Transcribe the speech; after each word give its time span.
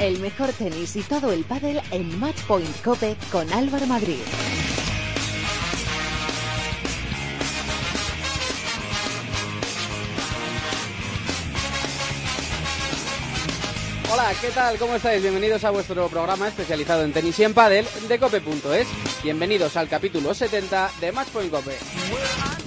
El 0.00 0.18
mejor 0.20 0.52
tenis 0.52 0.94
y 0.96 1.02
todo 1.02 1.32
el 1.32 1.44
pádel 1.44 1.80
en 1.90 2.20
Matchpoint 2.20 2.82
Cope 2.82 3.16
con 3.32 3.50
Álvaro 3.50 3.86
Madrid. 3.86 4.18
Hola, 14.12 14.32
¿qué 14.40 14.48
tal? 14.48 14.76
¿Cómo 14.76 14.96
estáis? 14.96 15.22
Bienvenidos 15.22 15.64
a 15.64 15.70
vuestro 15.70 16.08
programa 16.08 16.48
especializado 16.48 17.02
en 17.02 17.14
tenis 17.14 17.38
y 17.38 17.44
en 17.44 17.54
pádel 17.54 17.86
de 18.06 18.18
cope.es. 18.18 18.88
Bienvenidos 19.22 19.78
al 19.78 19.88
capítulo 19.88 20.34
70 20.34 20.90
de 21.00 21.12
Matchpoint 21.12 21.50
Cope. 21.50 22.65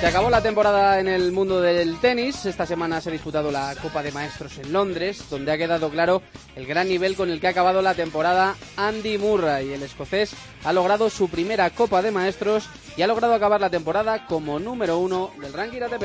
Se 0.00 0.06
acabó 0.06 0.30
la 0.30 0.40
temporada 0.40 0.98
en 0.98 1.08
el 1.08 1.30
mundo 1.30 1.60
del 1.60 2.00
tenis. 2.00 2.46
Esta 2.46 2.64
semana 2.64 3.02
se 3.02 3.10
ha 3.10 3.12
disputado 3.12 3.50
la 3.50 3.74
Copa 3.82 4.02
de 4.02 4.10
Maestros 4.10 4.56
en 4.56 4.72
Londres, 4.72 5.26
donde 5.28 5.52
ha 5.52 5.58
quedado 5.58 5.90
claro 5.90 6.22
el 6.56 6.64
gran 6.64 6.88
nivel 6.88 7.16
con 7.16 7.28
el 7.28 7.38
que 7.38 7.48
ha 7.48 7.50
acabado 7.50 7.82
la 7.82 7.92
temporada 7.92 8.56
Andy 8.78 9.18
Murray. 9.18 9.74
El 9.74 9.82
escocés 9.82 10.32
ha 10.64 10.72
logrado 10.72 11.10
su 11.10 11.28
primera 11.28 11.68
Copa 11.68 12.00
de 12.00 12.12
Maestros 12.12 12.66
y 12.96 13.02
ha 13.02 13.06
logrado 13.06 13.34
acabar 13.34 13.60
la 13.60 13.70
temporada 13.70 14.26
como 14.26 14.58
número 14.58 14.98
uno 14.98 15.32
del 15.40 15.52
ranking 15.52 15.82
ATP. 15.82 16.02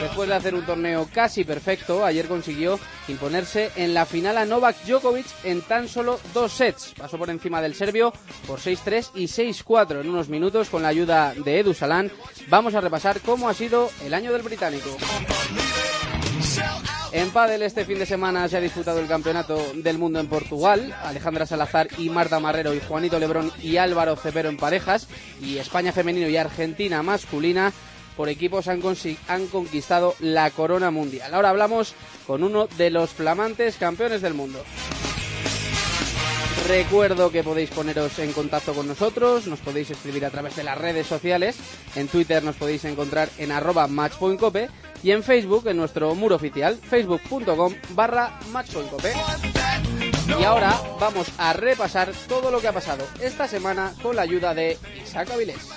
Después 0.00 0.28
de 0.28 0.34
hacer 0.34 0.54
un 0.54 0.64
torneo 0.64 1.08
casi 1.12 1.44
perfecto, 1.44 2.04
ayer 2.04 2.26
consiguió 2.26 2.78
imponerse 3.08 3.70
en 3.76 3.92
la 3.92 4.06
final 4.06 4.38
a 4.38 4.44
Novak 4.44 4.84
Djokovic 4.84 5.26
en 5.44 5.62
tan 5.62 5.88
solo 5.88 6.18
dos 6.32 6.52
sets. 6.52 6.94
Pasó 6.96 7.18
por 7.18 7.30
encima 7.30 7.60
del 7.60 7.74
serbio 7.74 8.12
por 8.46 8.60
6-3 8.60 9.10
y 9.14 9.24
6-4 9.24 10.00
en 10.00 10.08
unos 10.08 10.28
minutos 10.28 10.70
con 10.70 10.82
la 10.82 10.88
ayuda 10.88 11.34
de 11.34 11.58
Edu 11.58 11.74
Salán. 11.74 11.99
Vamos 12.48 12.74
a 12.74 12.80
repasar 12.80 13.20
cómo 13.20 13.48
ha 13.48 13.54
sido 13.54 13.90
el 14.04 14.14
año 14.14 14.32
del 14.32 14.42
británico. 14.42 14.96
En 17.12 17.30
pádel 17.30 17.62
este 17.62 17.84
fin 17.84 17.98
de 17.98 18.06
semana 18.06 18.48
se 18.48 18.56
ha 18.56 18.60
disputado 18.60 19.00
el 19.00 19.08
Campeonato 19.08 19.60
del 19.74 19.98
Mundo 19.98 20.20
en 20.20 20.28
Portugal. 20.28 20.94
Alejandra 21.02 21.44
Salazar 21.44 21.88
y 21.98 22.08
Marta 22.08 22.38
Marrero 22.38 22.72
y 22.72 22.80
Juanito 22.80 23.18
Lebrón 23.18 23.50
y 23.62 23.78
Álvaro 23.78 24.14
Cepero 24.16 24.48
en 24.48 24.56
parejas. 24.56 25.08
Y 25.42 25.58
España 25.58 25.92
femenino 25.92 26.28
y 26.28 26.36
Argentina 26.36 27.02
masculina 27.02 27.72
por 28.16 28.28
equipos 28.28 28.68
han, 28.68 28.80
han 29.28 29.46
conquistado 29.48 30.14
la 30.20 30.50
corona 30.50 30.90
mundial. 30.90 31.34
Ahora 31.34 31.50
hablamos 31.50 31.94
con 32.26 32.44
uno 32.44 32.68
de 32.76 32.90
los 32.90 33.10
flamantes 33.10 33.76
campeones 33.76 34.22
del 34.22 34.34
mundo. 34.34 34.62
Recuerdo 36.66 37.30
que 37.30 37.42
podéis 37.42 37.70
poneros 37.70 38.18
en 38.18 38.32
contacto 38.32 38.74
con 38.74 38.86
nosotros, 38.86 39.46
nos 39.46 39.60
podéis 39.60 39.90
escribir 39.90 40.24
a 40.24 40.30
través 40.30 40.56
de 40.56 40.64
las 40.64 40.78
redes 40.78 41.06
sociales. 41.06 41.56
En 41.96 42.08
Twitter 42.08 42.42
nos 42.42 42.56
podéis 42.56 42.84
encontrar 42.84 43.28
en 43.38 43.52
arroba 43.52 43.86
matchpointcope 43.86 44.68
y 45.02 45.10
en 45.10 45.22
Facebook 45.22 45.66
en 45.68 45.76
nuestro 45.76 46.14
muro 46.14 46.36
oficial, 46.36 46.76
facebook.com 46.76 47.74
barra 47.90 48.38
matchpointcope. 48.52 49.12
Y 50.38 50.44
ahora 50.44 50.80
vamos 51.00 51.28
a 51.38 51.52
repasar 51.52 52.12
todo 52.28 52.50
lo 52.50 52.60
que 52.60 52.68
ha 52.68 52.72
pasado 52.72 53.04
esta 53.20 53.48
semana 53.48 53.92
con 54.02 54.14
la 54.14 54.22
ayuda 54.22 54.54
de 54.54 54.78
Isaac 55.02 55.30
Avilés. 55.30 55.68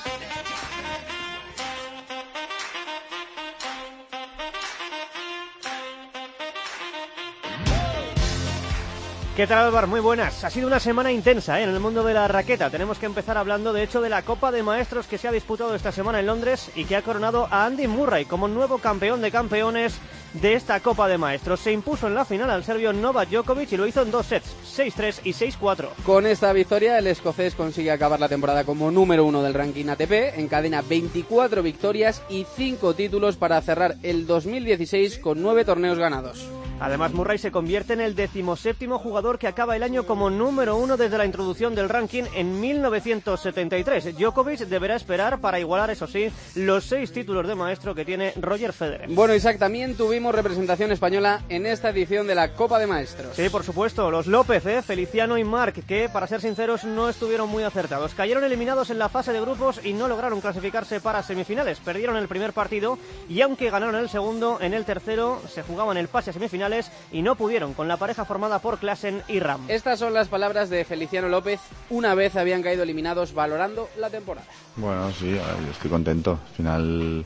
¿Qué 9.35 9.47
tal 9.47 9.65
Álvaro? 9.65 9.87
Muy 9.87 9.99
buenas. 9.99 10.43
Ha 10.43 10.51
sido 10.51 10.67
una 10.67 10.79
semana 10.79 11.11
intensa 11.11 11.59
¿eh? 11.59 11.63
en 11.63 11.71
el 11.71 11.79
mundo 11.79 12.03
de 12.03 12.13
la 12.13 12.27
raqueta. 12.27 12.69
Tenemos 12.69 12.99
que 12.99 13.07
empezar 13.07 13.35
hablando 13.35 13.73
de 13.73 13.81
hecho 13.81 13.99
de 13.99 14.09
la 14.09 14.21
Copa 14.21 14.51
de 14.51 14.61
Maestros 14.61 15.07
que 15.07 15.17
se 15.17 15.27
ha 15.27 15.31
disputado 15.31 15.73
esta 15.73 15.91
semana 15.91 16.19
en 16.19 16.27
Londres 16.27 16.69
y 16.75 16.85
que 16.85 16.95
ha 16.95 17.01
coronado 17.01 17.47
a 17.49 17.65
Andy 17.65 17.87
Murray 17.87 18.25
como 18.25 18.47
nuevo 18.47 18.77
campeón 18.77 19.23
de 19.23 19.31
campeones 19.31 19.95
de 20.33 20.53
esta 20.53 20.79
Copa 20.81 21.07
de 21.07 21.17
Maestros. 21.17 21.61
Se 21.61 21.71
impuso 21.71 22.05
en 22.05 22.13
la 22.13 22.25
final 22.25 22.51
al 22.51 22.63
serbio 22.63 22.93
Novak 22.93 23.29
Djokovic 23.29 23.71
y 23.71 23.77
lo 23.77 23.87
hizo 23.87 24.03
en 24.03 24.11
dos 24.11 24.27
sets, 24.27 24.55
6-3 24.77 25.21
y 25.23 25.33
6-4. 25.33 25.87
Con 26.05 26.27
esta 26.27 26.53
victoria 26.53 26.99
el 26.99 27.07
escocés 27.07 27.55
consigue 27.55 27.89
acabar 27.89 28.19
la 28.19 28.29
temporada 28.29 28.66
como 28.66 28.91
número 28.91 29.25
uno 29.25 29.41
del 29.41 29.55
ranking 29.55 29.88
ATP, 29.88 30.38
encadena 30.38 30.83
24 30.83 31.63
victorias 31.63 32.22
y 32.29 32.45
5 32.55 32.93
títulos 32.93 33.35
para 33.38 33.59
cerrar 33.61 33.95
el 34.03 34.27
2016 34.27 35.17
con 35.17 35.41
9 35.41 35.66
torneos 35.66 35.97
ganados. 35.97 36.47
Además, 36.83 37.13
Murray 37.13 37.38
se 37.38 37.49
convierte 37.49 37.94
en 37.94 38.01
el 38.01 38.13
decimoséptimo 38.13 38.99
jugador 38.99 39.39
que 39.39 39.47
acaba 39.47 39.77
el 39.77 39.83
año 39.83 40.05
como 40.05 40.29
número 40.29 40.75
uno 40.75 40.97
desde 40.97 41.17
la 41.17 41.25
introducción 41.25 41.73
del 41.75 41.88
ranking 41.88 42.23
en 42.35 42.59
1973. 42.59 44.17
Djokovic 44.17 44.59
deberá 44.67 44.97
esperar 44.97 45.39
para 45.39 45.61
igualar, 45.61 45.91
eso 45.91 46.07
sí, 46.07 46.29
los 46.55 46.83
seis 46.83 47.13
títulos 47.13 47.47
de 47.47 47.55
maestro 47.55 47.95
que 47.95 48.03
tiene 48.03 48.33
Roger 48.35 48.73
Federer. 48.73 49.09
Bueno, 49.11 49.33
Isaac, 49.33 49.59
también 49.59 49.95
tuvimos 49.95 50.35
representación 50.35 50.91
española 50.91 51.43
en 51.47 51.66
esta 51.67 51.91
edición 51.91 52.27
de 52.27 52.35
la 52.35 52.51
Copa 52.51 52.77
de 52.79 52.88
Maestros. 52.88 53.33
Sí, 53.33 53.47
por 53.47 53.63
supuesto, 53.63 54.11
los 54.11 54.27
López, 54.27 54.66
¿eh? 54.66 54.81
Feliciano 54.81 55.38
y 55.38 55.45
Marc, 55.45 55.85
que 55.85 56.09
para 56.09 56.27
ser 56.27 56.41
sinceros 56.41 56.83
no 56.83 57.07
estuvieron 57.07 57.47
muy 57.47 57.63
acertados. 57.63 58.13
Cayeron 58.13 58.43
eliminados 58.43 58.89
en 58.89 58.99
la 58.99 59.07
fase 59.07 59.31
de 59.31 59.39
grupos 59.39 59.79
y 59.85 59.93
no 59.93 60.09
lograron 60.09 60.41
clasificarse 60.41 60.99
para 60.99 61.23
semifinales. 61.23 61.79
Perdieron 61.79 62.17
el 62.17 62.27
primer 62.27 62.51
partido 62.51 62.99
y 63.29 63.39
aunque 63.39 63.69
ganaron 63.69 63.95
el 63.95 64.09
segundo, 64.09 64.57
en 64.59 64.73
el 64.73 64.83
tercero 64.83 65.41
se 65.47 65.63
jugaban 65.63 65.95
el 65.95 66.09
pase 66.09 66.31
a 66.31 66.33
semifinales 66.33 66.72
y 67.11 67.22
no 67.22 67.35
pudieron 67.35 67.73
con 67.73 67.88
la 67.88 67.97
pareja 67.97 68.25
formada 68.25 68.59
por 68.59 68.79
Klassen 68.79 69.22
y 69.28 69.39
Ram. 69.39 69.61
Estas 69.67 70.00
son 70.00 70.13
las 70.13 70.28
palabras 70.28 70.69
de 70.69 70.85
Feliciano 70.85 71.29
López 71.29 71.59
una 71.89 72.16
vez 72.16 72.35
habían 72.35 72.61
caído 72.61 72.84
eliminados 72.84 73.34
valorando 73.34 73.89
la 73.97 74.09
temporada. 74.09 74.47
Bueno, 74.75 75.11
sí, 75.11 75.38
estoy 75.72 75.89
contento. 75.89 76.39
Al 76.50 76.56
final 76.56 77.25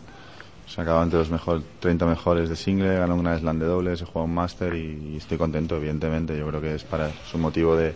se 0.68 0.81
acabado 0.81 1.03
entre 1.03 1.19
los 1.19 1.30
mejor, 1.30 1.62
30 1.80 2.06
mejores 2.06 2.50
de 2.50 2.56
single, 2.56 2.97
ganó 2.97 3.16
una 3.16 3.38
slam 3.40 3.59
de 3.59 3.66
doble, 3.66 3.96
se 3.96 4.06
juega 4.06 4.25
un 4.25 4.34
máster 4.34 4.75
y, 4.75 5.16
estoy 5.18 5.38
contento, 5.38 5.78
evidentemente. 5.78 6.38
Yo 6.38 6.47
creo 6.47 6.62
que 6.62 6.75
es 6.75 6.84
para 6.84 7.09
su 7.31 7.38
motivo 7.38 7.75
de 7.75 7.94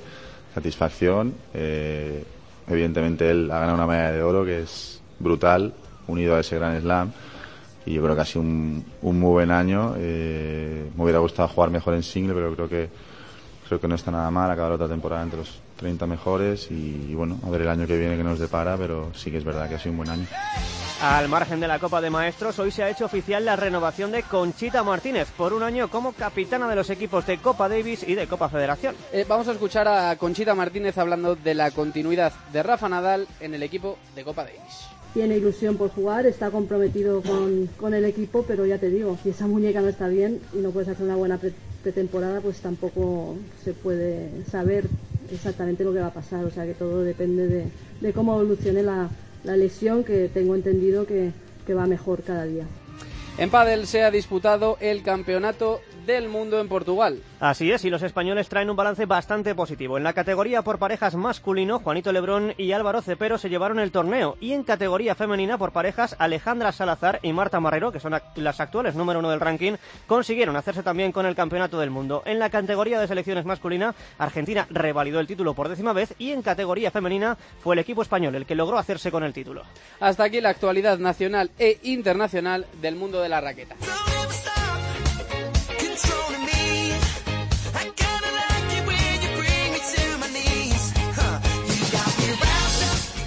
satisfacción. 0.53 1.33
Eh, 1.53 2.23
evidentemente 2.67 3.29
él 3.29 3.51
ha 3.51 3.59
ganado 3.59 3.75
una 3.75 3.87
medalla 3.87 4.11
de 4.13 4.23
oro 4.23 4.45
que 4.45 4.61
es 4.61 5.01
brutal, 5.19 5.73
unido 6.07 6.35
a 6.35 6.39
ese 6.39 6.57
gran 6.57 6.79
slam 6.81 7.11
y 7.85 7.93
yo 7.93 8.03
creo 8.03 8.15
que 8.15 8.21
ha 8.21 8.25
sido 8.25 8.41
un, 8.41 8.85
un 9.01 9.19
muy 9.19 9.31
buen 9.31 9.51
año. 9.51 9.95
Eh, 9.97 10.89
me 10.95 11.03
hubiera 11.03 11.19
gustado 11.19 11.47
jugar 11.47 11.69
mejor 11.69 11.93
en 11.93 12.03
single, 12.03 12.33
pero 12.33 12.55
creo 12.55 12.69
que 12.69 12.89
creo 13.67 13.79
que 13.79 13.87
no 13.87 13.95
está 13.95 14.11
nada 14.11 14.29
mal 14.29 14.51
acabar 14.51 14.73
otra 14.73 14.89
temporada 14.89 15.23
entre 15.23 15.39
los 15.39 15.61
30 15.77 16.05
mejores 16.05 16.69
y, 16.69 17.07
y, 17.09 17.15
bueno, 17.15 17.39
a 17.45 17.49
ver 17.49 17.61
el 17.61 17.69
año 17.69 17.87
que 17.87 17.97
viene 17.97 18.17
que 18.17 18.23
nos 18.23 18.37
depara, 18.37 18.75
pero 18.75 19.11
sí 19.15 19.31
que 19.31 19.37
es 19.37 19.45
verdad 19.45 19.69
que 19.69 19.75
ha 19.75 19.79
sido 19.79 19.91
un 19.91 19.97
buen 19.99 20.09
año. 20.09 20.27
Al 21.01 21.29
margen 21.29 21.61
de 21.61 21.67
la 21.67 21.79
Copa 21.79 22.01
de 22.01 22.09
Maestros, 22.09 22.59
hoy 22.59 22.69
se 22.69 22.83
ha 22.83 22.89
hecho 22.89 23.05
oficial 23.05 23.43
la 23.45 23.55
renovación 23.55 24.11
de 24.11 24.23
Conchita 24.23 24.83
Martínez 24.83 25.29
por 25.35 25.53
un 25.53 25.63
año 25.63 25.89
como 25.89 26.11
capitana 26.11 26.67
de 26.67 26.75
los 26.75 26.89
equipos 26.89 27.25
de 27.25 27.37
Copa 27.37 27.69
Davis 27.69 28.03
y 28.05 28.13
de 28.13 28.27
Copa 28.27 28.49
Federación. 28.49 28.93
Eh, 29.13 29.25
vamos 29.27 29.47
a 29.47 29.53
escuchar 29.53 29.87
a 29.87 30.15
Conchita 30.17 30.53
Martínez 30.53 30.97
hablando 30.97 31.35
de 31.35 31.55
la 31.55 31.71
continuidad 31.71 32.33
de 32.51 32.61
Rafa 32.61 32.89
Nadal 32.89 33.27
en 33.39 33.55
el 33.55 33.63
equipo 33.63 33.97
de 34.15 34.23
Copa 34.23 34.43
Davis 34.43 34.91
tiene 35.13 35.37
ilusión 35.37 35.77
por 35.77 35.89
jugar, 35.89 36.25
está 36.25 36.51
comprometido 36.51 37.21
con, 37.21 37.67
con, 37.77 37.93
el 37.93 38.05
equipo, 38.05 38.43
pero 38.47 38.65
ya 38.65 38.77
te 38.77 38.89
digo, 38.89 39.17
si 39.21 39.29
esa 39.29 39.47
muñeca 39.47 39.81
no 39.81 39.89
está 39.89 40.07
bien 40.07 40.39
y 40.53 40.57
no 40.57 40.71
puedes 40.71 40.89
hacer 40.89 41.05
una 41.05 41.15
buena 41.15 41.39
pretemporada, 41.83 42.39
pues 42.41 42.59
tampoco 42.61 43.35
se 43.63 43.73
puede 43.73 44.29
saber 44.49 44.85
exactamente 45.31 45.83
lo 45.83 45.93
que 45.93 45.99
va 45.99 46.07
a 46.07 46.13
pasar. 46.13 46.45
O 46.45 46.51
sea 46.51 46.65
que 46.65 46.73
todo 46.73 47.03
depende 47.03 47.47
de, 47.47 47.65
de 47.99 48.13
cómo 48.13 48.39
evolucione 48.39 48.83
la, 48.83 49.09
la, 49.43 49.57
lesión, 49.57 50.03
que 50.03 50.29
tengo 50.29 50.55
entendido 50.55 51.05
que, 51.05 51.31
que 51.65 51.73
va 51.73 51.87
mejor 51.87 52.23
cada 52.23 52.45
día. 52.45 52.65
En 53.37 53.49
pádel 53.49 53.87
se 53.87 54.03
ha 54.03 54.11
disputado 54.11 54.77
el 54.81 55.03
campeonato 55.03 55.81
del 56.05 56.29
mundo 56.29 56.59
en 56.59 56.67
Portugal. 56.67 57.21
Así 57.39 57.71
es, 57.71 57.83
y 57.85 57.89
los 57.89 58.03
españoles 58.03 58.49
traen 58.49 58.69
un 58.69 58.75
balance 58.75 59.05
bastante 59.05 59.55
positivo. 59.55 59.97
En 59.97 60.03
la 60.03 60.13
categoría 60.13 60.61
por 60.61 60.79
parejas 60.79 61.15
masculino, 61.15 61.79
Juanito 61.79 62.11
Lebrón 62.11 62.53
y 62.57 62.71
Álvaro 62.71 63.01
Cepero 63.01 63.37
se 63.37 63.49
llevaron 63.49 63.79
el 63.79 63.91
torneo. 63.91 64.37
Y 64.39 64.53
en 64.53 64.63
categoría 64.63 65.15
femenina 65.15 65.57
por 65.57 65.71
parejas, 65.71 66.15
Alejandra 66.19 66.71
Salazar 66.71 67.19
y 67.21 67.33
Marta 67.33 67.59
Marrero, 67.59 67.91
que 67.91 67.99
son 67.99 68.19
las 68.35 68.59
actuales 68.59 68.95
número 68.95 69.19
uno 69.19 69.29
del 69.29 69.39
ranking, 69.39 69.73
consiguieron 70.07 70.55
hacerse 70.55 70.83
también 70.83 71.11
con 71.11 71.25
el 71.25 71.35
campeonato 71.35 71.79
del 71.79 71.89
mundo. 71.89 72.23
En 72.25 72.39
la 72.39 72.49
categoría 72.49 72.99
de 72.99 73.07
selecciones 73.07 73.45
masculina, 73.45 73.95
Argentina 74.17 74.67
revalidó 74.69 75.19
el 75.19 75.27
título 75.27 75.53
por 75.53 75.69
décima 75.69 75.93
vez 75.93 76.13
y 76.19 76.31
en 76.31 76.41
categoría 76.41 76.91
femenina 76.91 77.37
fue 77.59 77.75
el 77.75 77.79
equipo 77.79 78.01
español 78.01 78.35
el 78.35 78.45
que 78.45 78.55
logró 78.55 78.77
hacerse 78.77 79.11
con 79.11 79.23
el 79.23 79.33
título. 79.33 79.63
Hasta 79.99 80.23
aquí 80.23 80.41
la 80.41 80.49
actualidad 80.49 80.97
nacional 80.99 81.51
e 81.57 81.79
internacional 81.83 82.65
del 82.81 82.95
mundo 82.95 83.21
de 83.21 83.29
la 83.29 83.41
raqueta. 83.41 83.75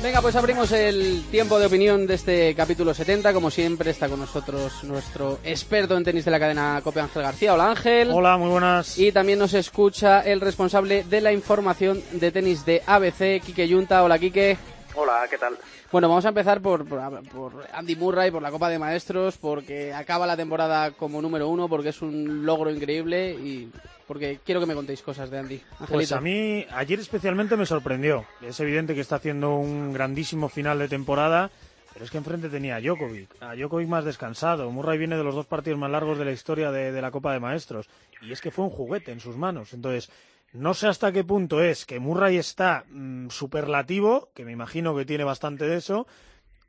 Venga, 0.05 0.21
pues 0.21 0.37
abrimos 0.37 0.71
el 0.73 1.25
tiempo 1.31 1.59
de 1.59 1.65
opinión 1.65 2.07
de 2.07 2.17
este 2.17 2.55
capítulo 2.55 2.93
70. 2.93 3.33
Como 3.33 3.51
siempre, 3.51 3.91
está 3.91 4.07
con 4.07 4.21
nosotros 4.21 4.85
nuestro 4.85 5.39
experto 5.43 5.97
en 5.97 6.05
tenis 6.05 6.27
de 6.27 6.31
la 6.31 6.39
cadena 6.39 6.79
Cope 6.85 7.01
Ángel 7.01 7.23
García. 7.23 7.55
Hola 7.55 7.71
Ángel. 7.71 8.11
Hola, 8.13 8.37
muy 8.37 8.51
buenas. 8.51 8.99
Y 8.99 9.13
también 9.13 9.39
nos 9.39 9.55
escucha 9.55 10.21
el 10.21 10.43
responsable 10.43 11.05
de 11.05 11.23
la 11.23 11.33
información 11.33 12.03
de 12.13 12.31
tenis 12.31 12.67
de 12.67 12.83
ABC, 12.87 13.43
Quique 13.43 13.67
Yunta. 13.67 14.05
Hola 14.05 14.19
Quique. 14.19 14.59
Hola, 14.95 15.27
¿qué 15.31 15.39
tal? 15.39 15.57
Bueno, 15.91 16.11
vamos 16.11 16.27
a 16.27 16.29
empezar 16.29 16.61
por, 16.61 16.87
por, 16.87 17.01
por, 17.31 17.67
Andy 17.73 17.97
Murray, 17.97 18.31
por 18.31 18.43
la 18.43 18.51
Copa 18.51 18.69
de 18.69 18.79
Maestros, 18.79 19.39
porque 19.39 19.95
acaba 19.95 20.27
la 20.27 20.37
temporada 20.37 20.91
como 20.91 21.23
número 21.23 21.49
uno, 21.49 21.67
porque 21.67 21.89
es 21.89 22.03
un 22.03 22.45
logro 22.45 22.71
increíble 22.71 23.31
y 23.33 23.71
porque 24.07 24.41
quiero 24.45 24.61
que 24.61 24.67
me 24.67 24.75
contéis 24.75 25.03
cosas 25.03 25.31
de 25.31 25.39
Andy. 25.39 25.63
Pues 25.89 26.13
a 26.13 26.21
mí 26.21 26.67
ayer 26.71 27.01
especialmente 27.01 27.57
me 27.57 27.67
sorprendió. 27.67 28.25
Es 28.43 28.59
evidente 28.61 28.95
que 28.95 29.01
está 29.01 29.17
haciendo 29.17 29.57
un 29.57 29.93
grandísimo 29.93 30.49
final 30.49 30.79
de 30.79 30.89
temporada, 30.89 31.51
pero 31.93 32.05
es 32.05 32.11
que 32.11 32.19
enfrente 32.19 32.49
tenía 32.49 32.77
a 32.77 32.81
Djokovic, 32.81 33.31
a 33.41 33.55
Djokovic 33.55 33.89
más 33.89 34.05
descansado. 34.05 34.71
Murray 34.71 34.99
viene 34.99 35.17
de 35.17 35.25
los 35.25 35.35
dos 35.35 35.47
partidos 35.47 35.79
más 35.79 35.91
largos 35.91 36.19
de 36.19 36.25
la 36.25 36.33
historia 36.33 36.71
de, 36.71 36.93
de 36.93 37.03
la 37.03 37.11
Copa 37.11 37.33
de 37.33 37.41
Maestros 37.41 37.89
y 38.21 38.33
es 38.33 38.41
que 38.41 38.51
fue 38.51 38.65
un 38.65 38.71
juguete 38.71 39.13
en 39.13 39.21
sus 39.21 39.37
manos. 39.37 39.73
Entonces, 39.73 40.11
no 40.55 40.73
sé 40.73 40.87
hasta 40.87 41.11
qué 41.11 41.25
punto 41.25 41.61
es 41.61 41.85
que 41.85 41.99
Murray 41.99 42.37
está 42.37 42.85
mm, 42.89 43.29
superlativo, 43.29 44.31
que 44.35 44.45
me 44.45 44.53
imagino 44.53 44.95
que 44.97 45.05
tiene 45.05 45.25
bastante 45.25 45.67
de 45.67 45.77
eso, 45.77 46.07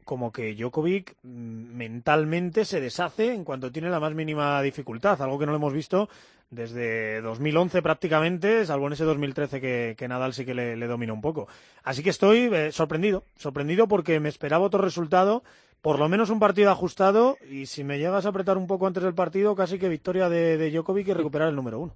como 0.06 0.32
que 0.32 0.56
Djokovic 0.56 1.16
mm, 1.24 1.76
mentalmente 1.76 2.64
se 2.64 2.80
deshace 2.80 3.34
en 3.34 3.44
cuanto 3.44 3.72
tiene 3.72 3.90
la 3.90 4.00
más 4.00 4.14
mínima 4.14 4.62
dificultad, 4.62 5.22
algo 5.22 5.38
que 5.38 5.46
no 5.46 5.52
lo 5.52 5.58
hemos 5.58 5.74
visto 5.74 6.08
desde 6.50 7.22
2011 7.22 7.82
prácticamente, 7.82 8.66
salvo 8.66 8.88
en 8.88 8.94
ese 8.94 9.04
2013 9.04 9.60
que, 9.60 9.96
que 9.98 10.08
Nadal 10.08 10.34
sí 10.34 10.46
que 10.46 10.54
le, 10.54 10.76
le 10.76 10.88
dominó 10.88 11.14
un 11.14 11.22
poco. 11.22 11.48
Así 11.84 12.04
que 12.04 12.10
estoy 12.12 12.50
eh, 12.54 12.72
sorprendido, 12.72 13.24
sorprendido 13.36 13.88
porque 13.88 14.20
me 14.20 14.30
esperaba 14.30 14.66
otro 14.66 14.82
resultado, 14.82 15.44
por 15.82 16.00
lo 16.00 16.08
menos 16.08 16.30
un 16.30 16.40
partido 16.40 16.72
ajustado, 16.72 17.38
y 17.50 17.66
si 17.66 17.84
me 17.84 18.00
llegas 18.00 18.26
a 18.26 18.30
apretar 18.30 18.58
un 18.58 18.68
poco 18.68 18.88
antes 18.88 19.04
del 19.04 19.16
partido, 19.16 19.56
casi 19.56 19.80
que 19.80 19.90
victoria 19.90 20.30
de, 20.30 20.58
de 20.58 20.72
Djokovic 20.72 21.08
y 21.08 21.14
recuperar 21.14 21.50
el 21.50 21.56
número 21.56 21.80
uno. 21.80 21.94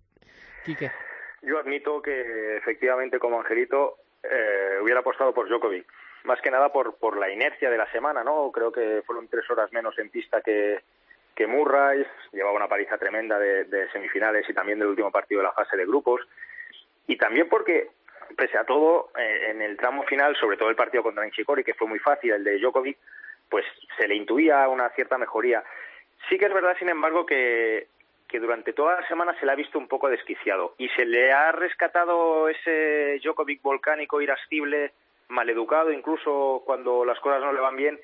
Quique. 0.66 0.92
Yo 1.42 1.58
admito 1.58 2.02
que 2.02 2.58
efectivamente 2.58 3.18
como 3.18 3.40
Angelito 3.40 3.98
eh, 4.24 4.80
hubiera 4.82 5.00
apostado 5.00 5.34
por 5.34 5.48
Djokovic, 5.48 5.86
más 6.24 6.42
que 6.42 6.52
nada 6.52 6.72
por, 6.72 6.98
por 6.98 7.18
la 7.18 7.30
inercia 7.30 7.70
de 7.70 7.78
la 7.78 7.92
semana, 7.92 8.24
¿no? 8.24 8.52
Creo 8.52 8.72
que 8.72 9.02
fueron 9.06 9.28
tres 9.28 9.50
horas 9.50 9.72
menos 9.72 9.98
en 10.00 10.10
pista 10.10 10.42
que, 10.42 10.80
que 11.36 11.48
Murray, 11.48 12.06
llevaba 12.32 12.56
una 12.56 12.68
paliza 12.68 12.98
tremenda 12.98 13.40
de, 13.40 13.90
semifinales 13.92 14.50
y 14.50 14.54
también 14.54 14.80
del 14.80 14.90
último 14.90 15.12
partido 15.12 15.42
de 15.42 15.48
la 15.48 15.54
fase 15.54 15.78
de 15.78 15.86
grupos, 15.86 16.22
y 17.08 17.18
también 17.18 17.48
porque 17.50 17.90
pese 18.38 18.58
a 18.58 18.66
todo, 18.66 19.10
eh, 19.18 19.48
en 19.50 19.62
el 19.62 19.78
tramo 19.78 20.04
final, 20.04 20.36
sobre 20.36 20.58
todo 20.58 20.70
el 20.70 20.76
partido 20.76 21.04
contra 21.04 21.26
Nishikori, 21.26 21.64
que 21.64 21.74
fue 21.74 21.88
muy 21.88 22.00
fácil, 22.00 22.32
el 22.32 22.44
de 22.44 22.60
Djokovic, 22.60 22.98
pues 23.50 23.66
se 23.98 24.08
le 24.08 24.16
intuía 24.16 24.68
una 24.68 24.90
cierta 24.90 25.18
mejoría. 25.18 25.64
Sí 26.30 26.38
que 26.38 26.46
es 26.46 26.54
verdad, 26.54 26.76
sin 26.78 26.90
embargo, 26.90 27.26
que 27.26 27.88
que 28.30 28.40
durante 28.40 28.74
toda 28.74 29.02
la 29.02 29.08
semana 29.08 29.36
se 29.40 29.46
le 29.46 29.52
ha 29.52 29.56
visto 29.56 29.80
un 29.80 29.88
poco 29.88 30.08
desquiciado 30.08 30.76
y 30.78 30.88
se 30.90 31.04
le 31.04 31.34
ha 31.34 31.52
rescatado 31.52 32.48
ese 32.48 33.20
Djokovic 33.24 33.62
volcánico, 33.62 34.22
irascible, 34.22 34.94
maleducado, 35.30 35.92
incluso 35.92 36.64
cuando 36.66 37.06
las 37.06 37.20
cosas 37.20 37.42
no 37.42 37.54
le 37.54 37.62
van 37.62 37.76
bien, 37.76 38.00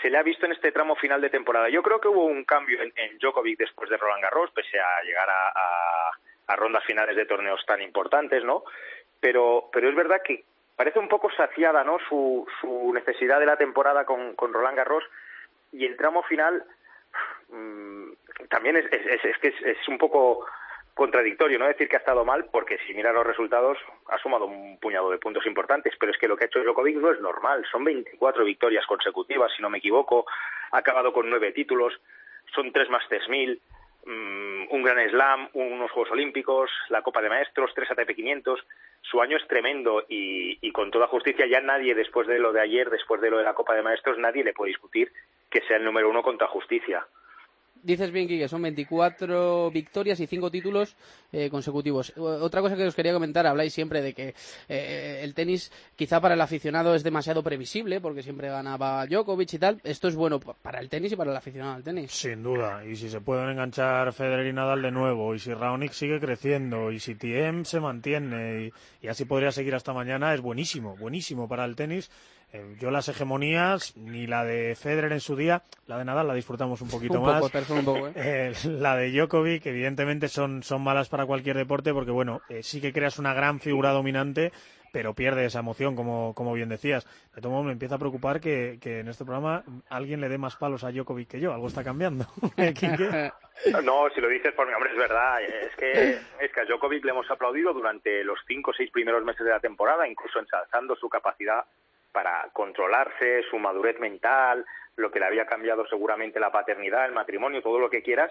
se 0.00 0.10
le 0.10 0.18
ha 0.18 0.22
visto 0.22 0.46
en 0.46 0.52
este 0.52 0.72
tramo 0.72 0.96
final 0.96 1.20
de 1.20 1.30
temporada. 1.30 1.68
Yo 1.68 1.82
creo 1.82 2.00
que 2.00 2.08
hubo 2.08 2.24
un 2.24 2.44
cambio 2.44 2.78
en, 2.80 3.18
Djokovic 3.18 3.58
después 3.58 3.90
de 3.90 3.96
Roland 3.96 4.22
Garros, 4.22 4.50
pese 4.52 4.80
a 4.80 5.02
llegar 5.04 5.28
a, 5.28 6.10
a, 6.46 6.56
rondas 6.56 6.84
finales 6.84 7.16
de 7.16 7.26
torneos 7.26 7.64
tan 7.66 7.80
importantes, 7.80 8.44
¿no? 8.44 8.64
Pero, 9.20 9.70
pero 9.72 9.88
es 9.88 9.94
verdad 9.94 10.20
que 10.22 10.44
parece 10.76 10.98
un 10.98 11.08
poco 11.08 11.30
saciada, 11.32 11.84
¿no? 11.84 11.98
Su, 12.08 12.46
su 12.60 12.92
necesidad 12.92 13.40
de 13.40 13.46
la 13.46 13.56
temporada 13.56 14.04
con, 14.04 14.36
Roland 14.36 14.76
Garros 14.76 15.04
y 15.72 15.86
el 15.86 15.96
tramo 15.96 16.22
final 16.24 16.64
mmm, 17.48 18.10
también 18.50 18.76
es, 18.76 18.86
es, 18.92 19.38
que 19.38 19.48
es, 19.48 19.88
un 19.88 19.98
poco 19.98 20.46
contradictorio 20.94 21.58
no 21.58 21.66
decir 21.66 21.88
que 21.88 21.96
ha 21.96 22.00
estado 22.00 22.24
mal, 22.24 22.46
porque 22.50 22.78
si 22.86 22.94
mira 22.94 23.12
los 23.12 23.26
resultados 23.26 23.78
ha 24.08 24.18
sumado 24.18 24.46
un 24.46 24.78
puñado 24.78 25.10
de 25.10 25.18
puntos 25.18 25.46
importantes, 25.46 25.94
pero 25.98 26.12
es 26.12 26.18
que 26.18 26.28
lo 26.28 26.36
que 26.36 26.44
ha 26.44 26.46
hecho 26.46 26.62
Djokovic 26.62 26.96
no 26.96 27.10
es 27.10 27.20
normal. 27.20 27.64
Son 27.70 27.82
24 27.84 28.44
victorias 28.44 28.86
consecutivas, 28.86 29.52
si 29.56 29.62
no 29.62 29.70
me 29.70 29.78
equivoco, 29.78 30.26
ha 30.70 30.78
acabado 30.78 31.12
con 31.12 31.28
nueve 31.30 31.52
títulos, 31.52 31.94
son 32.54 32.72
tres 32.72 32.90
Masters 32.90 33.28
1000, 33.28 33.60
mmm, 34.04 34.64
un 34.70 34.82
Gran 34.82 35.08
Slam, 35.08 35.48
unos 35.54 35.90
Juegos 35.90 36.12
Olímpicos, 36.12 36.70
la 36.88 37.02
Copa 37.02 37.22
de 37.22 37.30
Maestros, 37.30 37.72
tres 37.74 37.90
ATP 37.90 38.14
500. 38.14 38.60
Su 39.00 39.20
año 39.20 39.36
es 39.36 39.46
tremendo 39.48 40.04
y, 40.08 40.58
y 40.60 40.72
con 40.72 40.90
toda 40.90 41.06
justicia 41.06 41.46
ya 41.46 41.60
nadie, 41.60 41.94
después 41.94 42.28
de 42.28 42.38
lo 42.38 42.52
de 42.52 42.60
ayer, 42.60 42.90
después 42.90 43.20
de 43.20 43.30
lo 43.30 43.38
de 43.38 43.44
la 43.44 43.54
Copa 43.54 43.74
de 43.74 43.82
Maestros, 43.82 44.18
nadie 44.18 44.44
le 44.44 44.52
puede 44.52 44.68
discutir 44.70 45.10
que 45.50 45.62
sea 45.62 45.78
el 45.78 45.84
número 45.84 46.10
uno 46.10 46.22
contra 46.22 46.46
justicia 46.48 47.06
dices 47.82 48.10
bien, 48.10 48.28
que 48.28 48.48
son 48.48 48.62
24 48.62 49.70
victorias 49.70 50.20
y 50.20 50.26
5 50.26 50.50
títulos 50.50 50.96
eh, 51.32 51.50
consecutivos. 51.50 52.12
Otra 52.16 52.60
cosa 52.60 52.76
que 52.76 52.86
os 52.86 52.94
quería 52.94 53.12
comentar, 53.12 53.46
habláis 53.46 53.72
siempre 53.72 54.02
de 54.02 54.14
que 54.14 54.34
eh, 54.68 55.20
el 55.22 55.34
tenis 55.34 55.72
quizá 55.96 56.20
para 56.20 56.34
el 56.34 56.40
aficionado 56.40 56.94
es 56.94 57.02
demasiado 57.02 57.42
previsible, 57.42 58.00
porque 58.00 58.22
siempre 58.22 58.48
ganaba 58.48 59.06
Djokovic 59.06 59.54
y 59.54 59.58
tal. 59.58 59.80
Esto 59.84 60.08
es 60.08 60.14
bueno 60.14 60.40
para 60.40 60.80
el 60.80 60.88
tenis 60.88 61.12
y 61.12 61.16
para 61.16 61.30
el 61.30 61.36
aficionado 61.36 61.74
al 61.74 61.82
tenis. 61.82 62.12
Sin 62.12 62.42
duda, 62.42 62.84
y 62.84 62.96
si 62.96 63.08
se 63.08 63.20
pueden 63.20 63.50
enganchar 63.50 64.12
Federer 64.12 64.46
y 64.46 64.52
Nadal 64.52 64.82
de 64.82 64.90
nuevo, 64.90 65.34
y 65.34 65.38
si 65.38 65.52
Raonic 65.52 65.92
sigue 65.92 66.20
creciendo, 66.20 66.92
y 66.92 67.00
si 67.00 67.14
Tiem 67.14 67.64
se 67.64 67.80
mantiene, 67.80 68.64
y, 69.00 69.06
y 69.06 69.08
así 69.08 69.24
podría 69.24 69.52
seguir 69.52 69.74
hasta 69.74 69.92
mañana, 69.92 70.34
es 70.34 70.40
buenísimo, 70.40 70.96
buenísimo 70.96 71.48
para 71.48 71.64
el 71.64 71.76
tenis 71.76 72.10
eh, 72.10 72.41
yo 72.78 72.90
las 72.90 73.08
hegemonías, 73.08 73.96
ni 73.96 74.26
la 74.26 74.44
de 74.44 74.74
Federer 74.74 75.12
en 75.12 75.20
su 75.20 75.36
día, 75.36 75.62
la 75.86 75.96
de 75.96 76.04
Nadal 76.04 76.28
la 76.28 76.34
disfrutamos 76.34 76.82
un 76.82 76.90
poquito 76.90 77.20
un 77.20 77.26
más. 77.26 77.40
Poco, 77.40 77.74
un 77.74 77.84
poco, 77.84 78.08
¿eh? 78.08 78.12
Eh, 78.16 78.52
la 78.64 78.96
de 78.96 79.10
Djokovic, 79.10 79.64
evidentemente 79.66 80.28
son, 80.28 80.62
son 80.62 80.82
malas 80.82 81.08
para 81.08 81.24
cualquier 81.24 81.56
deporte 81.56 81.92
porque, 81.92 82.10
bueno, 82.10 82.42
eh, 82.48 82.62
sí 82.62 82.80
que 82.80 82.92
creas 82.92 83.18
una 83.18 83.32
gran 83.32 83.58
figura 83.58 83.90
dominante, 83.90 84.52
pero 84.92 85.14
pierde 85.14 85.46
esa 85.46 85.60
emoción, 85.60 85.96
como, 85.96 86.34
como 86.34 86.52
bien 86.52 86.68
decías. 86.68 87.06
De 87.34 87.40
todo 87.40 87.52
modo, 87.52 87.64
me 87.64 87.72
empieza 87.72 87.94
a 87.94 87.98
preocupar 87.98 88.40
que, 88.40 88.78
que 88.80 89.00
en 89.00 89.08
este 89.08 89.24
programa 89.24 89.64
alguien 89.88 90.20
le 90.20 90.28
dé 90.28 90.36
más 90.36 90.56
palos 90.56 90.84
a 90.84 90.92
Djokovic 90.92 91.28
que 91.28 91.40
yo. 91.40 91.54
Algo 91.54 91.68
está 91.68 91.82
cambiando. 91.82 92.26
no, 93.84 94.10
si 94.14 94.20
lo 94.20 94.28
dices 94.28 94.52
por 94.52 94.66
mi 94.66 94.74
hombre, 94.74 94.90
es 94.90 94.98
verdad. 94.98 95.42
Es 95.42 95.74
que, 95.76 96.18
es 96.40 96.52
que 96.52 96.60
a 96.60 96.64
Djokovic 96.64 97.04
le 97.04 97.12
hemos 97.12 97.30
aplaudido 97.30 97.72
durante 97.72 98.22
los 98.22 98.38
cinco 98.46 98.72
o 98.72 98.74
seis 98.74 98.90
primeros 98.90 99.24
meses 99.24 99.44
de 99.44 99.52
la 99.52 99.60
temporada, 99.60 100.06
incluso 100.06 100.38
ensalzando 100.38 100.94
su 100.96 101.08
capacidad 101.08 101.64
para 102.12 102.48
controlarse, 102.52 103.42
su 103.50 103.58
madurez 103.58 103.98
mental, 103.98 104.64
lo 104.96 105.10
que 105.10 105.18
le 105.18 105.26
había 105.26 105.46
cambiado 105.46 105.86
seguramente 105.86 106.38
la 106.38 106.52
paternidad, 106.52 107.06
el 107.06 107.12
matrimonio, 107.12 107.62
todo 107.62 107.78
lo 107.78 107.90
que 107.90 108.02
quieras, 108.02 108.30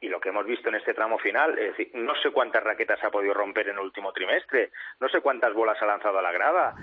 y 0.00 0.08
lo 0.08 0.20
que 0.20 0.28
hemos 0.28 0.46
visto 0.46 0.68
en 0.68 0.74
este 0.74 0.94
tramo 0.94 1.18
final, 1.18 1.58
es 1.58 1.76
decir, 1.76 1.90
no 1.94 2.14
sé 2.22 2.30
cuántas 2.30 2.62
raquetas 2.62 3.02
ha 3.02 3.10
podido 3.10 3.32
romper 3.32 3.68
en 3.68 3.76
el 3.76 3.84
último 3.84 4.12
trimestre, 4.12 4.70
no 5.00 5.08
sé 5.08 5.20
cuántas 5.20 5.54
bolas 5.54 5.80
ha 5.80 5.86
lanzado 5.86 6.18
a 6.18 6.22
la 6.22 6.32
grada. 6.32 6.74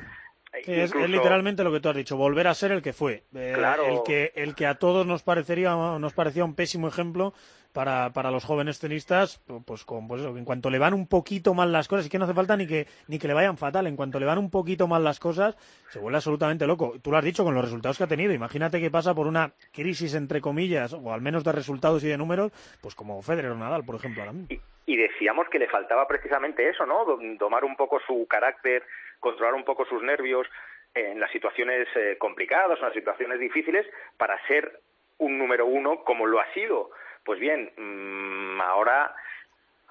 Es, 0.51 0.67
Incluso... 0.67 1.05
es, 1.05 1.09
literalmente 1.09 1.63
lo 1.63 1.71
que 1.71 1.79
tú 1.79 1.89
has 1.89 1.95
dicho, 1.95 2.17
volver 2.17 2.47
a 2.47 2.53
ser 2.53 2.71
el 2.71 2.81
que 2.81 2.93
fue, 2.93 3.23
eh, 3.35 3.53
claro. 3.55 3.85
el 3.85 3.99
que 4.05 4.31
el 4.35 4.55
que 4.55 4.65
a 4.65 4.75
todos 4.75 5.05
nos 5.05 5.23
parecería 5.23 5.75
nos 5.75 6.13
parecía 6.13 6.43
un 6.43 6.55
pésimo 6.55 6.87
ejemplo 6.87 7.33
para, 7.73 8.11
para 8.13 8.31
los 8.31 8.45
jóvenes 8.45 8.79
tenistas, 8.79 9.43
pues, 9.65 9.83
con, 9.83 10.07
pues 10.07 10.21
eso, 10.21 10.37
en 10.37 10.45
cuanto 10.45 10.69
le 10.69 10.79
van 10.79 10.93
un 10.93 11.07
poquito 11.07 11.53
mal 11.53 11.71
las 11.71 11.87
cosas, 11.87 12.05
y 12.05 12.09
que 12.09 12.19
no 12.19 12.25
hace 12.25 12.33
falta 12.33 12.55
ni 12.55 12.67
que, 12.67 12.87
ni 13.07 13.19
que 13.19 13.27
le 13.27 13.33
vayan 13.33 13.57
fatal, 13.57 13.87
en 13.87 13.95
cuanto 13.95 14.19
le 14.19 14.25
van 14.25 14.37
un 14.37 14.49
poquito 14.49 14.87
mal 14.87 15.03
las 15.03 15.19
cosas, 15.19 15.55
se 15.89 15.99
vuelve 15.99 16.17
absolutamente 16.17 16.67
loco. 16.67 16.93
Tú 17.01 17.11
lo 17.11 17.17
has 17.17 17.25
dicho 17.25 17.43
con 17.43 17.55
los 17.55 17.65
resultados 17.65 17.97
que 17.97 18.03
ha 18.03 18.07
tenido, 18.07 18.31
imagínate 18.33 18.79
que 18.79 18.91
pasa 18.91 19.13
por 19.13 19.27
una 19.27 19.51
crisis 19.73 20.13
entre 20.13 20.39
comillas, 20.39 20.93
o 20.93 21.11
al 21.11 21.21
menos 21.21 21.43
de 21.43 21.51
resultados 21.51 22.03
y 22.03 22.07
de 22.07 22.17
números, 22.17 22.51
pues 22.81 22.95
como 22.95 23.21
Federer 23.21 23.51
o 23.51 23.55
Nadal, 23.55 23.83
por 23.83 23.95
ejemplo, 23.95 24.21
ahora 24.21 24.33
mismo. 24.33 24.47
Y, 24.51 24.93
y 24.93 24.97
decíamos 24.97 25.49
que 25.49 25.59
le 25.59 25.67
faltaba 25.67 26.07
precisamente 26.07 26.69
eso, 26.69 26.85
¿no? 26.85 27.05
Domar 27.39 27.65
un 27.65 27.75
poco 27.75 27.99
su 28.05 28.27
carácter, 28.29 28.83
controlar 29.19 29.55
un 29.55 29.63
poco 29.63 29.85
sus 29.85 30.03
nervios 30.03 30.47
en 30.93 31.19
las 31.19 31.31
situaciones 31.31 31.87
eh, 31.95 32.17
complicadas, 32.19 32.77
en 32.77 32.85
las 32.85 32.93
situaciones 32.93 33.39
difíciles, 33.39 33.87
para 34.17 34.37
ser 34.47 34.79
un 35.17 35.39
número 35.39 35.65
uno 35.65 36.03
como 36.03 36.25
lo 36.25 36.39
ha 36.39 36.53
sido 36.53 36.91
pues 37.23 37.39
bien, 37.39 37.71
mmm, 37.77 38.61
ahora, 38.61 39.15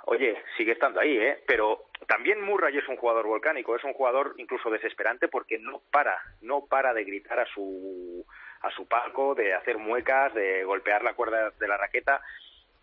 oye, 0.05 0.43
sigue 0.57 0.73
estando 0.73 1.01
ahí, 1.01 1.17
¿eh? 1.17 1.43
Pero 1.47 1.87
también 2.07 2.41
Murray 2.41 2.77
es 2.77 2.89
un 2.89 2.97
jugador 2.97 3.27
volcánico, 3.27 3.77
es 3.77 3.85
un 3.85 3.95
jugador 3.95 4.35
incluso 4.39 4.71
desesperante 4.71 5.29
porque 5.29 5.59
no 5.59 5.81
para, 5.91 6.21
no 6.41 6.67
para 6.67 6.93
de 6.93 7.05
gritar 7.05 7.41
a 7.41 7.47
su 7.47 8.25
a 8.63 8.71
su 8.71 8.87
palco, 8.87 9.35
de 9.35 9.55
hacer 9.55 9.77
muecas, 9.79 10.33
de 10.35 10.63
golpear 10.65 11.03
la 11.03 11.15
cuerda 11.15 11.51
de 11.51 11.69
la 11.69 11.77
raqueta. 11.77 12.21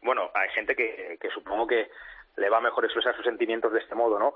Bueno, 0.02 0.30
hay 0.34 0.50
gente 0.50 0.76
que, 0.76 1.18
que 1.22 1.30
supongo 1.30 1.68
que 1.68 1.90
le 2.36 2.50
va 2.50 2.60
mejor 2.60 2.84
expresar 2.84 3.16
sus 3.16 3.24
sentimientos 3.24 3.72
de 3.72 3.80
este 3.80 3.96
modo, 3.96 4.20
¿no? 4.20 4.34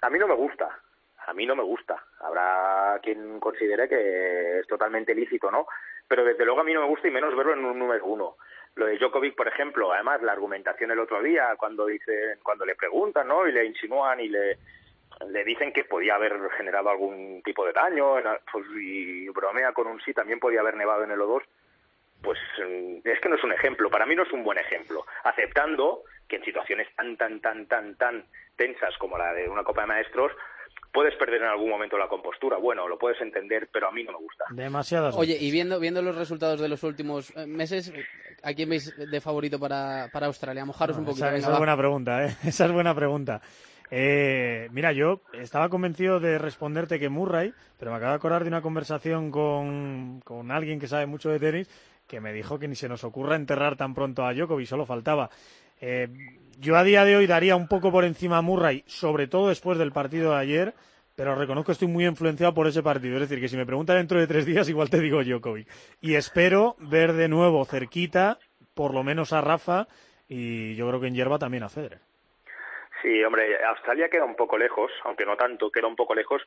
A 0.00 0.08
mí 0.08 0.18
no 0.18 0.26
me 0.26 0.34
gusta, 0.34 0.80
a 1.26 1.34
mí 1.34 1.44
no 1.44 1.54
me 1.54 1.62
gusta. 1.62 2.02
Habrá 2.20 2.98
quien 3.02 3.40
considere 3.40 3.88
que 3.88 4.60
es 4.60 4.66
totalmente 4.66 5.14
lícito, 5.14 5.50
¿no? 5.50 5.66
Pero 6.08 6.24
desde 6.24 6.44
luego 6.44 6.60
a 6.60 6.64
mí 6.64 6.72
no 6.72 6.80
me 6.80 6.88
gusta 6.88 7.08
y 7.08 7.10
menos 7.10 7.36
verlo 7.36 7.52
en 7.52 7.64
un 7.64 7.78
número 7.78 8.04
uno 8.06 8.36
lo 8.76 8.86
de 8.86 8.98
Djokovic, 8.98 9.34
por 9.34 9.48
ejemplo, 9.48 9.92
además 9.92 10.22
la 10.22 10.32
argumentación 10.32 10.90
el 10.90 11.00
otro 11.00 11.22
día 11.22 11.54
cuando 11.56 11.86
dicen, 11.86 12.38
cuando 12.42 12.64
le 12.64 12.76
preguntan, 12.76 13.26
¿no? 13.26 13.46
Y 13.48 13.52
le 13.52 13.64
insinúan 13.64 14.20
y 14.20 14.28
le 14.28 14.58
le 15.30 15.44
dicen 15.44 15.72
que 15.72 15.84
podía 15.84 16.16
haber 16.16 16.38
generado 16.56 16.90
algún 16.90 17.40
tipo 17.42 17.64
de 17.64 17.72
daño 17.72 18.16
pues, 18.52 18.66
y 18.78 19.28
bromea 19.30 19.72
con 19.72 19.86
un 19.86 20.00
sí, 20.02 20.12
también 20.12 20.38
podía 20.38 20.60
haber 20.60 20.76
nevado 20.76 21.04
en 21.04 21.10
el 21.10 21.18
O2, 21.18 21.42
pues 22.22 22.38
mm, 22.58 23.08
es 23.08 23.20
que 23.20 23.28
no 23.28 23.36
es 23.36 23.44
un 23.44 23.52
ejemplo, 23.52 23.90
para 23.90 24.06
mí 24.06 24.14
no 24.14 24.24
es 24.24 24.32
un 24.32 24.44
buen 24.44 24.58
ejemplo, 24.58 25.06
aceptando 25.24 26.02
que 26.28 26.36
en 26.36 26.44
situaciones 26.44 26.88
tan, 26.96 27.16
tan, 27.16 27.40
tan, 27.40 27.66
tan, 27.66 27.96
tan 27.96 28.24
tensas 28.56 28.96
como 28.98 29.16
la 29.16 29.32
de 29.32 29.48
una 29.48 29.64
Copa 29.64 29.82
de 29.82 29.86
Maestros, 29.86 30.32
puedes 30.92 31.14
perder 31.16 31.42
en 31.42 31.48
algún 31.48 31.68
momento 31.68 31.98
la 31.98 32.08
compostura. 32.08 32.56
Bueno, 32.56 32.88
lo 32.88 32.98
puedes 32.98 33.20
entender, 33.20 33.68
pero 33.72 33.88
a 33.88 33.92
mí 33.92 34.02
no 34.02 34.12
me 34.12 34.18
gusta. 34.18 34.46
Demasiadas. 34.50 35.14
Oye, 35.16 35.36
y 35.38 35.50
viendo, 35.50 35.78
viendo 35.78 36.02
los 36.02 36.16
resultados 36.16 36.60
de 36.60 36.68
los 36.68 36.82
últimos 36.82 37.36
eh, 37.36 37.46
meses, 37.46 37.92
¿a 38.46 38.54
quién 38.54 38.68
veis 38.68 38.94
de 38.96 39.20
favorito 39.20 39.58
para, 39.58 40.08
para 40.12 40.26
Australia? 40.26 40.64
Mojaros 40.64 40.96
un 40.96 41.04
poquito. 41.04 41.26
Esa, 41.26 41.36
esa 41.36 41.52
es 41.52 41.58
buena 41.58 41.76
pregunta, 41.76 42.24
¿eh? 42.24 42.36
Esa 42.44 42.66
es 42.66 42.72
buena 42.72 42.94
pregunta. 42.94 43.42
Eh, 43.90 44.68
mira, 44.72 44.92
yo 44.92 45.20
estaba 45.32 45.68
convencido 45.68 46.20
de 46.20 46.38
responderte 46.38 46.98
que 46.98 47.08
Murray, 47.08 47.52
pero 47.78 47.90
me 47.90 47.96
acabo 47.96 48.12
de 48.12 48.16
acordar 48.16 48.42
de 48.42 48.48
una 48.48 48.62
conversación 48.62 49.30
con, 49.30 50.20
con 50.24 50.50
alguien 50.50 50.78
que 50.78 50.88
sabe 50.88 51.06
mucho 51.06 51.30
de 51.30 51.40
tenis 51.40 51.68
que 52.06 52.20
me 52.20 52.32
dijo 52.32 52.58
que 52.58 52.68
ni 52.68 52.76
se 52.76 52.88
nos 52.88 53.02
ocurra 53.02 53.34
enterrar 53.34 53.76
tan 53.76 53.94
pronto 53.94 54.24
a 54.24 54.32
Djokovic, 54.32 54.68
solo 54.68 54.86
faltaba. 54.86 55.28
Eh, 55.80 56.08
yo 56.58 56.76
a 56.76 56.84
día 56.84 57.04
de 57.04 57.16
hoy 57.16 57.26
daría 57.26 57.56
un 57.56 57.66
poco 57.66 57.90
por 57.90 58.04
encima 58.04 58.38
a 58.38 58.42
Murray, 58.42 58.84
sobre 58.86 59.26
todo 59.26 59.48
después 59.48 59.76
del 59.76 59.92
partido 59.92 60.32
de 60.32 60.38
ayer, 60.38 60.74
pero 61.16 61.34
reconozco 61.34 61.66
que 61.66 61.72
estoy 61.72 61.88
muy 61.88 62.06
influenciado 62.06 62.54
por 62.54 62.66
ese 62.66 62.82
partido. 62.82 63.14
Es 63.14 63.22
decir, 63.22 63.40
que 63.40 63.48
si 63.48 63.56
me 63.56 63.66
preguntan 63.66 63.96
dentro 63.96 64.20
de 64.20 64.26
tres 64.26 64.46
días, 64.46 64.68
igual 64.68 64.90
te 64.90 65.00
digo 65.00 65.24
Djokovic. 65.24 65.66
Y 66.00 66.14
espero 66.14 66.76
ver 66.78 67.14
de 67.14 67.28
nuevo 67.28 67.64
cerquita, 67.64 68.38
por 68.74 68.94
lo 68.94 69.02
menos 69.02 69.32
a 69.32 69.40
Rafa, 69.40 69.88
y 70.28 70.76
yo 70.76 70.86
creo 70.88 71.00
que 71.00 71.06
en 71.08 71.14
hierba 71.14 71.38
también 71.38 71.62
a 71.62 71.68
Federer. 71.68 72.00
Sí, 73.02 73.22
hombre, 73.24 73.62
Australia 73.64 74.08
queda 74.08 74.24
un 74.24 74.36
poco 74.36 74.58
lejos, 74.58 74.90
aunque 75.04 75.24
no 75.24 75.36
tanto, 75.36 75.70
queda 75.70 75.86
un 75.86 75.96
poco 75.96 76.14
lejos, 76.14 76.42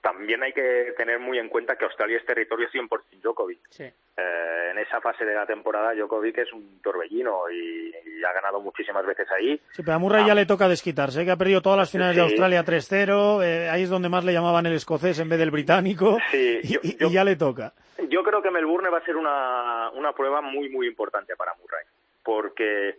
también 0.00 0.42
hay 0.42 0.52
que 0.52 0.94
tener 0.96 1.18
muy 1.18 1.38
en 1.38 1.48
cuenta 1.48 1.76
que 1.76 1.84
Australia 1.84 2.18
es 2.18 2.24
territorio 2.26 2.68
100% 2.70 2.88
Djokovic. 3.20 3.58
Sí. 3.70 3.82
Eh, 3.84 4.68
en 4.72 4.78
esa 4.78 5.00
fase 5.00 5.24
de 5.24 5.34
la 5.34 5.44
temporada 5.46 5.92
Djokovic 5.94 6.38
es 6.38 6.52
un 6.52 6.80
torbellino 6.82 7.50
y, 7.50 7.92
y 8.06 8.24
ha 8.24 8.32
ganado 8.32 8.60
muchísimas 8.60 9.04
veces 9.04 9.26
ahí. 9.30 9.60
Sí, 9.72 9.82
pero 9.82 9.94
a 9.94 9.98
Murray 9.98 10.24
ya 10.26 10.34
le 10.34 10.46
toca 10.46 10.68
desquitarse, 10.68 11.22
¿eh? 11.22 11.24
que 11.24 11.30
ha 11.32 11.36
perdido 11.36 11.60
todas 11.62 11.78
las 11.78 11.90
finales 11.90 12.14
Sí. 12.14 12.20
de 12.20 12.26
Australia 12.26 12.64
3-0, 12.64 13.42
eh, 13.44 13.68
ahí 13.70 13.82
es 13.82 13.90
donde 13.90 14.08
más 14.08 14.24
le 14.24 14.32
llamaban 14.32 14.66
el 14.66 14.74
escocés 14.74 15.18
en 15.18 15.28
vez 15.28 15.38
del 15.38 15.50
británico, 15.50 16.18
Sí, 16.30 16.60
y, 16.62 16.68
yo- 16.74 16.80
y- 16.82 16.96
yo- 16.96 17.08
y 17.08 17.12
ya 17.12 17.24
le 17.24 17.36
toca. 17.36 17.72
Yo 18.08 18.22
creo 18.22 18.40
que 18.40 18.50
Melbourne 18.52 18.90
va 18.90 18.98
a 18.98 19.04
ser 19.04 19.16
una, 19.16 19.90
una 19.90 20.12
prueba 20.12 20.40
muy, 20.40 20.68
muy 20.68 20.86
importante 20.86 21.34
para 21.36 21.54
Murray, 21.54 21.84
porque 22.22 22.96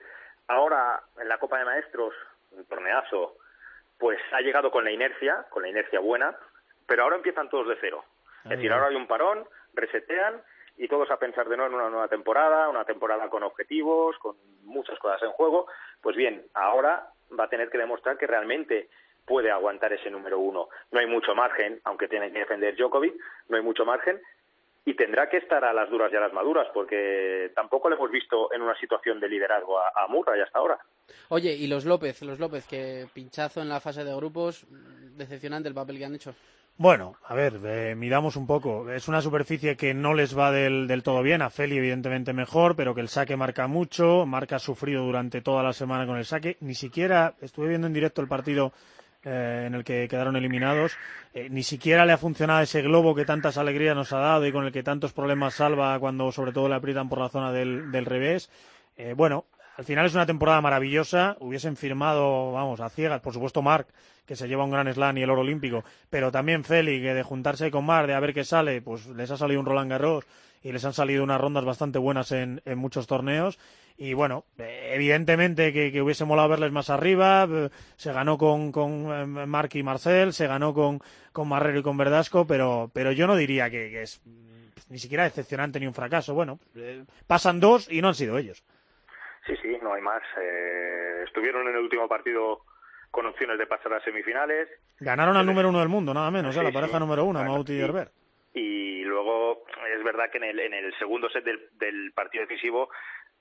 ahora 0.48 1.02
en 1.22 1.30
la 1.30 1.38
Copa 1.38 1.60
de 1.60 1.66
Maestros, 1.66 2.14
un 2.52 2.66
torneazo, 2.66 3.38
pues 3.98 4.20
ha 4.34 4.42
llegado 4.42 4.72
con 4.72 4.84
la 4.84 4.92
inercia, 4.92 5.46
con 5.50 5.64
la 5.64 5.70
inercia 5.70 6.00
buena, 6.00 6.36
pero 6.90 7.04
ahora 7.04 7.18
empiezan 7.18 7.50
todos 7.50 7.68
de 7.68 7.78
cero. 7.80 8.04
Es 8.44 8.50
decir, 8.50 8.72
ahora 8.72 8.88
hay 8.88 8.96
un 8.96 9.06
parón, 9.06 9.46
resetean 9.74 10.42
y 10.76 10.88
todos 10.88 11.12
a 11.12 11.18
pensar 11.18 11.48
de 11.48 11.56
nuevo 11.56 11.70
en 11.70 11.80
una 11.80 11.90
nueva 11.90 12.08
temporada, 12.08 12.68
una 12.68 12.84
temporada 12.84 13.30
con 13.30 13.44
objetivos, 13.44 14.18
con 14.18 14.36
muchas 14.64 14.98
cosas 14.98 15.22
en 15.22 15.30
juego. 15.32 15.68
Pues 16.02 16.16
bien, 16.16 16.44
ahora 16.56 17.10
va 17.38 17.44
a 17.44 17.50
tener 17.50 17.70
que 17.70 17.78
demostrar 17.78 18.18
que 18.18 18.26
realmente 18.26 18.90
puede 19.24 19.52
aguantar 19.52 19.94
ese 19.94 20.10
número 20.10 20.40
uno. 20.40 20.70
No 20.92 21.00
hay 21.00 21.06
mucho 21.06 21.36
margen, 21.36 21.80
aunque 21.84 22.08
tiene 22.08 22.32
que 22.32 22.40
defender 22.40 22.76
Djokovic, 22.76 23.14
no 23.50 23.58
hay 23.58 23.64
mucho 23.64 23.86
margen, 23.86 24.20
y 24.86 24.96
tendrá 24.96 25.30
que 25.30 25.38
estar 25.38 25.64
a 25.64 25.74
las 25.74 25.92
duras 25.92 26.12
y 26.12 26.16
a 26.16 26.22
las 26.22 26.34
maduras, 26.34 26.68
porque 26.74 27.52
tampoco 27.54 27.90
le 27.90 27.98
hemos 27.98 28.10
visto 28.10 28.52
en 28.52 28.64
una 28.64 28.76
situación 28.80 29.20
de 29.20 29.30
liderazgo 29.30 29.78
a, 29.78 29.92
a 29.94 30.08
Murray 30.08 30.42
hasta 30.42 30.58
ahora. 30.58 30.80
Oye, 31.28 31.54
y 31.54 31.68
los 31.68 31.86
López, 31.86 32.24
los 32.24 32.40
López, 32.40 32.66
que 32.66 33.06
pinchazo 33.14 33.62
en 33.62 33.70
la 33.70 33.80
fase 33.80 34.04
de 34.04 34.16
grupos, 34.16 34.66
decepcionante 35.16 35.70
el 35.70 35.76
papel 35.76 36.00
que 36.00 36.06
han 36.06 36.16
hecho. 36.16 36.34
Bueno, 36.82 37.18
a 37.28 37.34
ver, 37.36 37.60
eh, 37.66 37.94
miramos 37.98 38.38
un 38.38 38.48
poco. 38.48 38.90
Es 38.90 39.10
una 39.10 39.22
superficie 39.22 39.76
que 39.76 39.94
no 39.94 40.14
les 40.14 40.38
va 40.38 40.50
del, 40.50 40.88
del 40.88 41.04
todo 41.04 41.22
bien. 41.22 41.42
A 41.42 41.50
Feli, 41.50 41.78
evidentemente, 41.78 42.32
mejor, 42.32 42.78
pero 42.78 42.96
que 42.96 43.02
el 43.02 43.10
saque 43.10 43.36
marca 43.36 43.68
mucho. 43.68 44.26
Marca 44.26 44.56
ha 44.56 44.60
sufrido 44.60 45.04
durante 45.04 45.42
toda 45.42 45.62
la 45.62 45.74
semana 45.74 46.08
con 46.08 46.18
el 46.18 46.24
saque. 46.24 46.56
Ni 46.62 46.76
siquiera, 46.76 47.36
estuve 47.42 47.68
viendo 47.68 47.88
en 47.88 47.92
directo 47.92 48.22
el 48.22 48.30
partido 48.30 48.72
eh, 49.26 49.66
en 49.68 49.76
el 49.76 49.84
que 49.84 50.08
quedaron 50.08 50.38
eliminados. 50.38 50.94
eh, 51.34 51.50
ni 51.50 51.64
siquiera 51.64 52.06
le 52.06 52.14
ha 52.14 52.18
funcionado 52.18 52.62
ese 52.62 52.82
globo 52.82 53.14
que 53.14 53.26
tantas 53.26 53.58
alegrías 53.58 53.94
nos 53.94 54.14
ha 54.14 54.20
dado 54.20 54.48
y 54.48 54.54
con 54.54 54.66
el 54.66 54.72
que 54.72 54.82
tantos 54.82 55.12
problemas 55.12 55.56
salva 55.56 56.00
cuando, 56.00 56.32
sobre 56.32 56.54
todo, 56.54 56.70
le 56.70 56.76
aprietan 56.76 57.10
por 57.10 57.20
la 57.20 57.28
zona 57.28 57.52
del, 57.52 57.92
del 57.92 58.06
revés. 58.06 58.50
Eh, 58.96 59.14
bueno, 59.18 59.44
al 59.80 59.86
final 59.86 60.06
es 60.06 60.14
una 60.14 60.26
temporada 60.26 60.60
maravillosa. 60.60 61.38
Hubiesen 61.40 61.78
firmado, 61.78 62.52
vamos, 62.52 62.82
a 62.82 62.90
ciegas, 62.90 63.22
por 63.22 63.34
supuesto, 63.34 63.62
Marc, 63.62 63.88
que 64.26 64.36
se 64.36 64.50
lleva 64.50 64.66
un 64.66 64.72
gran 64.72 64.94
slam 64.94 65.18
y 65.18 65.24
el 65.24 65.30
oro 65.30 65.40
olímpico, 65.40 65.86
pero 66.10 66.34
también 66.34 66.66
Feli, 66.66 67.02
que 67.02 67.14
de 67.14 67.24
juntarse 67.24 67.72
con 67.72 67.86
Marc, 67.86 68.08
de 68.08 68.14
a 68.14 68.20
ver 68.20 68.34
qué 68.34 68.44
sale, 68.44 68.82
pues 68.82 69.08
les 69.08 69.32
ha 69.32 69.38
salido 69.38 69.62
un 69.62 69.66
Roland 69.66 69.90
Garros 69.90 70.26
y 70.62 70.74
les 70.74 70.84
han 70.84 70.92
salido 70.92 71.24
unas 71.24 71.40
rondas 71.40 71.64
bastante 71.64 71.98
buenas 71.98 72.34
en, 72.34 72.62
en 72.66 72.78
muchos 72.78 73.08
torneos. 73.08 73.58
Y 73.98 74.14
bueno, 74.14 74.44
evidentemente 74.58 75.72
que, 75.72 75.94
que 75.94 76.02
hubiese 76.02 76.26
molado 76.26 76.50
verles 76.50 76.74
más 76.74 76.90
arriba. 76.90 77.48
Se 77.96 78.12
ganó 78.12 78.38
con, 78.38 78.74
con 78.74 78.90
eh, 79.14 79.46
Marc 79.46 79.76
y 79.76 79.84
Marcel, 79.84 80.34
se 80.34 80.48
ganó 80.48 80.74
con, 80.74 81.00
con 81.32 81.48
Marrero 81.48 81.80
y 81.80 81.84
con 81.84 81.96
Verdasco, 81.96 82.46
pero, 82.46 82.92
pero 82.94 83.14
yo 83.14 83.28
no 83.28 83.38
diría 83.38 83.70
que, 83.70 83.90
que 83.92 84.02
es 84.02 84.22
ni 84.90 85.00
siquiera 85.00 85.24
decepcionante 85.24 85.80
ni 85.80 85.88
un 85.88 85.94
fracaso. 85.94 86.34
Bueno, 86.34 86.60
eh, 86.76 87.06
pasan 87.28 87.62
dos 87.62 87.90
y 87.90 88.02
no 88.02 88.10
han 88.10 88.16
sido 88.16 88.38
ellos. 88.38 88.62
Sí, 89.50 89.56
sí, 89.62 89.78
no 89.82 89.94
hay 89.94 90.02
más. 90.02 90.22
Eh, 90.40 91.24
estuvieron 91.26 91.68
en 91.68 91.76
el 91.76 91.82
último 91.82 92.08
partido 92.08 92.62
con 93.12 93.26
opciones 93.26 93.58
de 93.58 93.66
pasar 93.66 93.92
a 93.94 94.00
semifinales 94.02 94.70
Ganaron 95.00 95.36
al 95.36 95.46
número 95.46 95.70
uno 95.70 95.80
del 95.80 95.90
mundo, 95.90 96.14
nada 96.14 96.30
menos, 96.30 96.54
Sí, 96.54 96.60
a 96.60 96.64
la 96.64 96.72
pareja 96.72 96.94
sí. 96.94 97.00
número 97.00 97.24
uno, 97.26 97.40
Bueno, 97.40 97.54
Mauti 97.56 97.74
y 97.74 97.78
sí. 97.78 97.82
Herbert. 97.84 98.12
y 98.54 99.04
luego 99.04 99.64
es 99.98 100.04
verdad 100.04 100.30
que 100.32 100.38
en 100.38 100.44
el, 100.44 100.60
en 100.60 100.74
el 100.74 100.94
segundo 101.00 101.28
set 101.30 101.44
del, 101.44 101.70
del 101.80 102.12
partido 102.14 102.46
decisivo 102.46 102.90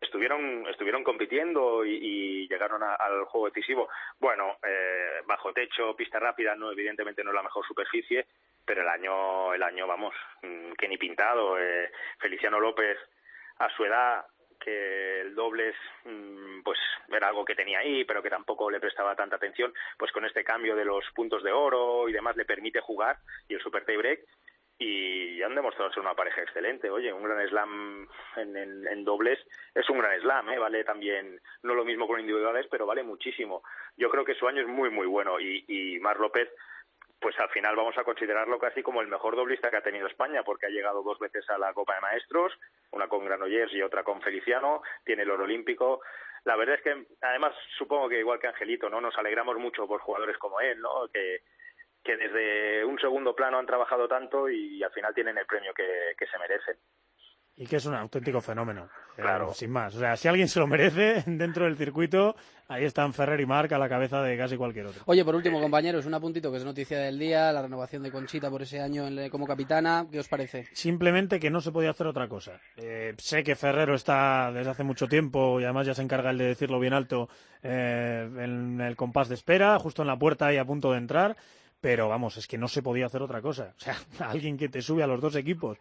estuvieron 0.00 0.66
estuvieron 0.68 1.04
compitiendo 1.04 1.84
y, 1.84 1.96
y 2.00 2.48
llegaron 2.48 2.82
a- 2.82 2.94
al 2.94 3.24
juego 3.26 3.48
decisivo. 3.48 3.88
Bueno, 4.18 4.56
eh, 4.66 5.20
bajo 5.26 5.52
techo, 5.52 5.94
pista 5.96 6.18
rápida, 6.18 6.54
no 6.54 6.72
evidentemente 6.72 7.22
no 7.22 7.30
es 7.30 7.34
la 7.36 7.42
mejor 7.42 7.66
superficie, 7.66 8.26
pero 8.64 8.80
el 8.82 8.88
año 8.88 9.52
el 9.52 9.62
año 9.62 9.86
vamos 9.86 10.14
mm, 10.42 10.72
que 10.78 10.88
ni 10.88 10.96
pintado. 10.96 11.58
Eh, 11.58 11.90
Feliciano 12.18 12.58
López 12.60 12.96
a 13.58 13.68
su 13.76 13.84
edad 13.84 14.24
que 14.58 15.20
el 15.22 15.34
dobles 15.34 15.74
mm, 16.04 16.62
pues 16.62 16.78
era 17.08 17.28
algo 17.28 17.44
que 17.44 17.54
tenía 17.54 17.78
ahí 17.80 18.04
pero 18.04 18.22
que 18.22 18.30
tampoco 18.30 18.70
le 18.70 18.80
prestaba 18.80 19.14
tanta 19.16 19.36
atención 19.36 19.72
pues 19.98 20.12
con 20.12 20.24
este 20.24 20.44
cambio 20.44 20.74
de 20.76 20.84
los 20.84 21.04
puntos 21.14 21.42
de 21.42 21.52
oro 21.52 22.08
y 22.08 22.12
demás 22.12 22.36
le 22.36 22.44
permite 22.44 22.80
jugar 22.80 23.16
y 23.48 23.54
el 23.54 23.60
super 23.60 23.84
tie 23.84 23.96
break 23.96 24.20
y 24.80 25.42
han 25.42 25.56
demostrado 25.56 25.90
ser 25.90 26.00
una 26.02 26.14
pareja 26.14 26.40
excelente. 26.40 26.88
Oye, 26.88 27.12
un 27.12 27.24
gran 27.24 27.44
slam 27.48 28.08
en, 28.36 28.56
en- 28.56 28.86
en 28.86 29.04
dobles 29.04 29.38
es 29.74 29.88
un 29.90 29.98
gran 29.98 30.20
slam, 30.20 30.50
¿eh? 30.50 30.58
vale 30.58 30.84
también, 30.84 31.40
no 31.64 31.74
lo 31.74 31.84
mismo 31.84 32.06
con 32.06 32.20
individuales, 32.20 32.66
pero 32.70 32.86
vale 32.86 33.02
muchísimo. 33.02 33.64
Yo 33.96 34.08
creo 34.08 34.24
que 34.24 34.36
su 34.36 34.46
año 34.46 34.60
es 34.62 34.68
muy, 34.68 34.88
muy 34.90 35.08
bueno 35.08 35.40
y, 35.40 35.64
y 35.66 35.98
Mar 35.98 36.20
López, 36.20 36.48
pues 37.20 37.38
al 37.40 37.48
final 37.50 37.74
vamos 37.76 37.96
a 37.98 38.04
considerarlo 38.04 38.58
casi 38.58 38.82
como 38.82 39.00
el 39.00 39.08
mejor 39.08 39.36
doblista 39.36 39.70
que 39.70 39.76
ha 39.76 39.82
tenido 39.82 40.06
España, 40.06 40.42
porque 40.42 40.66
ha 40.66 40.70
llegado 40.70 41.02
dos 41.02 41.18
veces 41.18 41.48
a 41.50 41.58
la 41.58 41.72
Copa 41.72 41.94
de 41.94 42.00
Maestros, 42.00 42.52
una 42.92 43.08
con 43.08 43.24
Granollers 43.24 43.72
y 43.72 43.82
otra 43.82 44.04
con 44.04 44.22
Feliciano, 44.22 44.82
tiene 45.04 45.22
el 45.22 45.30
oro 45.30 45.44
olímpico. 45.44 46.00
La 46.44 46.56
verdad 46.56 46.76
es 46.76 46.82
que, 46.82 47.06
además, 47.20 47.54
supongo 47.76 48.08
que 48.08 48.20
igual 48.20 48.38
que 48.38 48.46
Angelito, 48.46 48.88
¿no? 48.88 49.00
Nos 49.00 49.16
alegramos 49.18 49.56
mucho 49.58 49.86
por 49.86 50.00
jugadores 50.00 50.38
como 50.38 50.60
él, 50.60 50.80
¿no? 50.80 51.08
Que, 51.12 51.42
desde 52.04 52.86
un 52.86 52.98
segundo 52.98 53.34
plano 53.36 53.58
han 53.58 53.66
trabajado 53.66 54.08
tanto 54.08 54.48
y 54.48 54.82
al 54.82 54.90
final 54.92 55.12
tienen 55.12 55.36
el 55.36 55.44
premio 55.44 55.74
que 55.74 56.26
se 56.26 56.38
merecen. 56.38 56.78
Y 57.54 57.66
que 57.66 57.76
es 57.76 57.84
un 57.86 57.94
auténtico 57.96 58.40
fenómeno. 58.40 58.88
Eh, 59.18 59.22
Claro. 59.22 59.52
sin 59.52 59.70
más. 59.70 59.94
O 59.94 59.98
sea, 59.98 60.16
si 60.16 60.28
alguien 60.28 60.48
se 60.48 60.60
lo 60.60 60.66
merece 60.66 61.22
dentro 61.26 61.64
del 61.64 61.76
circuito, 61.76 62.36
ahí 62.68 62.84
están 62.84 63.12
Ferrer 63.12 63.40
y 63.40 63.46
Marc 63.46 63.72
a 63.72 63.78
la 63.78 63.88
cabeza 63.88 64.22
de 64.22 64.36
casi 64.38 64.56
cualquier 64.56 64.86
otro. 64.86 65.02
Oye, 65.06 65.24
por 65.24 65.34
último, 65.34 65.60
compañeros, 65.60 66.06
un 66.06 66.14
apuntito 66.14 66.50
que 66.50 66.58
es 66.58 66.64
noticia 66.64 66.98
del 67.00 67.18
día, 67.18 67.52
la 67.52 67.62
renovación 67.62 68.02
de 68.04 68.12
Conchita 68.12 68.48
por 68.50 68.62
ese 68.62 68.80
año 68.80 69.06
en- 69.08 69.28
como 69.30 69.46
capitana. 69.46 70.06
¿Qué 70.10 70.20
os 70.20 70.28
parece? 70.28 70.66
Simplemente 70.72 71.40
que 71.40 71.50
no 71.50 71.60
se 71.60 71.72
podía 71.72 71.90
hacer 71.90 72.06
otra 72.06 72.28
cosa. 72.28 72.60
Eh, 72.76 73.14
sé 73.18 73.42
que 73.42 73.56
Ferrero 73.56 73.94
está 73.94 74.52
desde 74.52 74.70
hace 74.70 74.84
mucho 74.84 75.08
tiempo 75.08 75.60
y 75.60 75.64
además 75.64 75.86
ya 75.86 75.94
se 75.94 76.02
encarga 76.02 76.30
el 76.30 76.38
de 76.38 76.46
decirlo 76.46 76.78
bien 76.78 76.92
alto 76.94 77.28
eh, 77.62 78.28
en 78.38 78.80
el 78.80 78.94
compás 78.96 79.28
de 79.28 79.34
espera, 79.34 79.78
justo 79.78 80.02
en 80.02 80.08
la 80.08 80.18
puerta 80.18 80.52
y 80.52 80.56
a 80.58 80.64
punto 80.64 80.92
de 80.92 80.98
entrar. 80.98 81.36
Pero 81.80 82.08
vamos, 82.08 82.36
es 82.36 82.46
que 82.48 82.58
no 82.58 82.66
se 82.68 82.82
podía 82.82 83.06
hacer 83.06 83.22
otra 83.22 83.40
cosa. 83.42 83.72
O 83.78 83.80
sea, 83.80 83.96
alguien 84.20 84.56
que 84.56 84.68
te 84.68 84.82
sube 84.82 85.02
a 85.02 85.06
los 85.06 85.20
dos 85.20 85.34
equipos. 85.36 85.78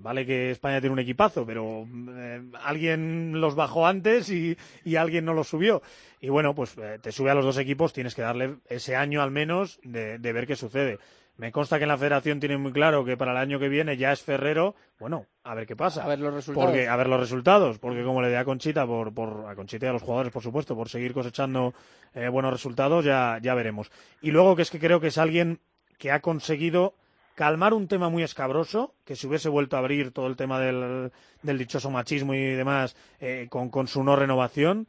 Vale 0.00 0.24
que 0.24 0.52
España 0.52 0.80
tiene 0.80 0.92
un 0.92 1.00
equipazo, 1.00 1.44
pero 1.44 1.84
eh, 2.16 2.42
alguien 2.62 3.40
los 3.40 3.56
bajó 3.56 3.84
antes 3.84 4.30
y, 4.30 4.56
y 4.84 4.94
alguien 4.94 5.24
no 5.24 5.34
los 5.34 5.48
subió. 5.48 5.82
Y 6.20 6.28
bueno, 6.28 6.54
pues 6.54 6.78
eh, 6.78 7.00
te 7.02 7.10
sube 7.10 7.30
a 7.30 7.34
los 7.34 7.44
dos 7.44 7.58
equipos, 7.58 7.92
tienes 7.92 8.14
que 8.14 8.22
darle 8.22 8.58
ese 8.68 8.94
año 8.94 9.22
al 9.22 9.32
menos 9.32 9.80
de, 9.82 10.18
de 10.18 10.32
ver 10.32 10.46
qué 10.46 10.54
sucede. 10.54 10.98
Me 11.36 11.52
consta 11.52 11.78
que 11.78 11.84
en 11.84 11.88
la 11.88 11.98
federación 11.98 12.40
tienen 12.40 12.60
muy 12.60 12.72
claro 12.72 13.04
que 13.04 13.16
para 13.16 13.30
el 13.32 13.38
año 13.38 13.58
que 13.58 13.68
viene 13.68 13.96
ya 13.96 14.12
es 14.12 14.22
Ferrero. 14.22 14.74
Bueno, 14.98 15.26
a 15.44 15.54
ver 15.54 15.66
qué 15.66 15.76
pasa. 15.76 16.04
A 16.04 16.08
ver 16.08 16.18
los 16.18 16.34
resultados. 16.34 16.66
Porque, 16.66 16.88
a 16.88 16.96
ver 16.96 17.08
los 17.08 17.20
resultados, 17.20 17.78
porque 17.78 18.02
como 18.02 18.22
le 18.22 18.28
dé 18.28 18.36
a 18.36 18.44
Conchita, 18.44 18.86
por, 18.86 19.14
por, 19.14 19.46
a 19.48 19.54
Conchita 19.54 19.86
y 19.86 19.88
a 19.88 19.92
los 19.92 20.02
jugadores, 20.02 20.32
por 20.32 20.42
supuesto, 20.42 20.74
por 20.74 20.88
seguir 20.88 21.12
cosechando 21.12 21.74
eh, 22.14 22.28
buenos 22.28 22.52
resultados, 22.52 23.04
ya, 23.04 23.38
ya 23.40 23.54
veremos. 23.54 23.90
Y 24.20 24.32
luego 24.32 24.56
que 24.56 24.62
es 24.62 24.70
que 24.70 24.80
creo 24.80 25.00
que 25.00 25.08
es 25.08 25.18
alguien 25.18 25.60
que 25.96 26.10
ha 26.10 26.20
conseguido 26.20 26.94
calmar 27.38 27.72
un 27.72 27.86
tema 27.86 28.08
muy 28.08 28.24
escabroso, 28.24 28.94
que 29.04 29.14
si 29.14 29.28
hubiese 29.28 29.48
vuelto 29.48 29.76
a 29.76 29.78
abrir 29.78 30.10
todo 30.12 30.26
el 30.26 30.34
tema 30.34 30.58
del, 30.58 31.12
del 31.40 31.56
dichoso 31.58 31.88
machismo 31.88 32.34
y 32.34 32.42
demás 32.54 32.96
eh, 33.20 33.46
con, 33.48 33.70
con 33.70 33.86
su 33.86 34.02
no 34.02 34.16
renovación 34.16 34.88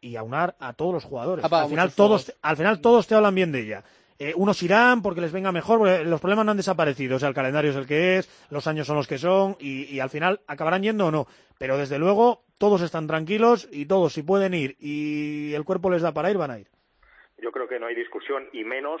y 0.00 0.16
aunar 0.16 0.56
a 0.58 0.72
todos 0.72 0.92
los 0.92 1.04
jugadores. 1.04 1.44
Al 1.44 1.68
final 1.68 1.92
todos, 1.92 2.34
al 2.42 2.56
final 2.56 2.80
todos 2.80 3.06
te 3.06 3.14
hablan 3.14 3.34
bien 3.36 3.52
de 3.52 3.60
ella. 3.60 3.84
eh, 4.18 4.32
unos 4.34 4.60
irán 4.64 5.02
porque 5.02 5.20
les 5.20 5.30
venga 5.30 5.52
mejor, 5.52 6.04
los 6.04 6.20
problemas 6.20 6.44
no 6.44 6.50
han 6.50 6.56
desaparecido, 6.56 7.14
o 7.14 7.18
sea, 7.20 7.28
el 7.28 7.34
calendario 7.36 7.70
es 7.70 7.76
el 7.76 7.86
que 7.86 8.18
es, 8.18 8.28
los 8.50 8.66
años 8.66 8.86
son 8.88 8.96
los 8.96 9.06
que 9.06 9.18
son 9.18 9.56
y, 9.60 9.84
y 9.84 10.00
al 10.00 10.10
final 10.10 10.40
acabarán 10.48 10.82
yendo 10.82 11.06
o 11.06 11.10
no. 11.12 11.26
Pero 11.58 11.78
desde 11.78 12.00
luego 12.00 12.42
todos 12.58 12.82
están 12.82 13.06
tranquilos 13.06 13.68
y 13.70 13.86
todos 13.86 14.12
si 14.14 14.24
pueden 14.24 14.52
ir 14.54 14.76
y 14.80 15.54
el 15.54 15.64
cuerpo 15.64 15.90
les 15.90 16.02
da 16.02 16.12
para 16.12 16.30
ir, 16.32 16.38
van 16.38 16.50
a 16.50 16.58
ir. 16.58 16.66
Yo 17.40 17.52
creo 17.52 17.68
que 17.68 17.78
no 17.78 17.86
hay 17.86 17.94
discusión 17.94 18.48
y 18.52 18.64
menos 18.64 19.00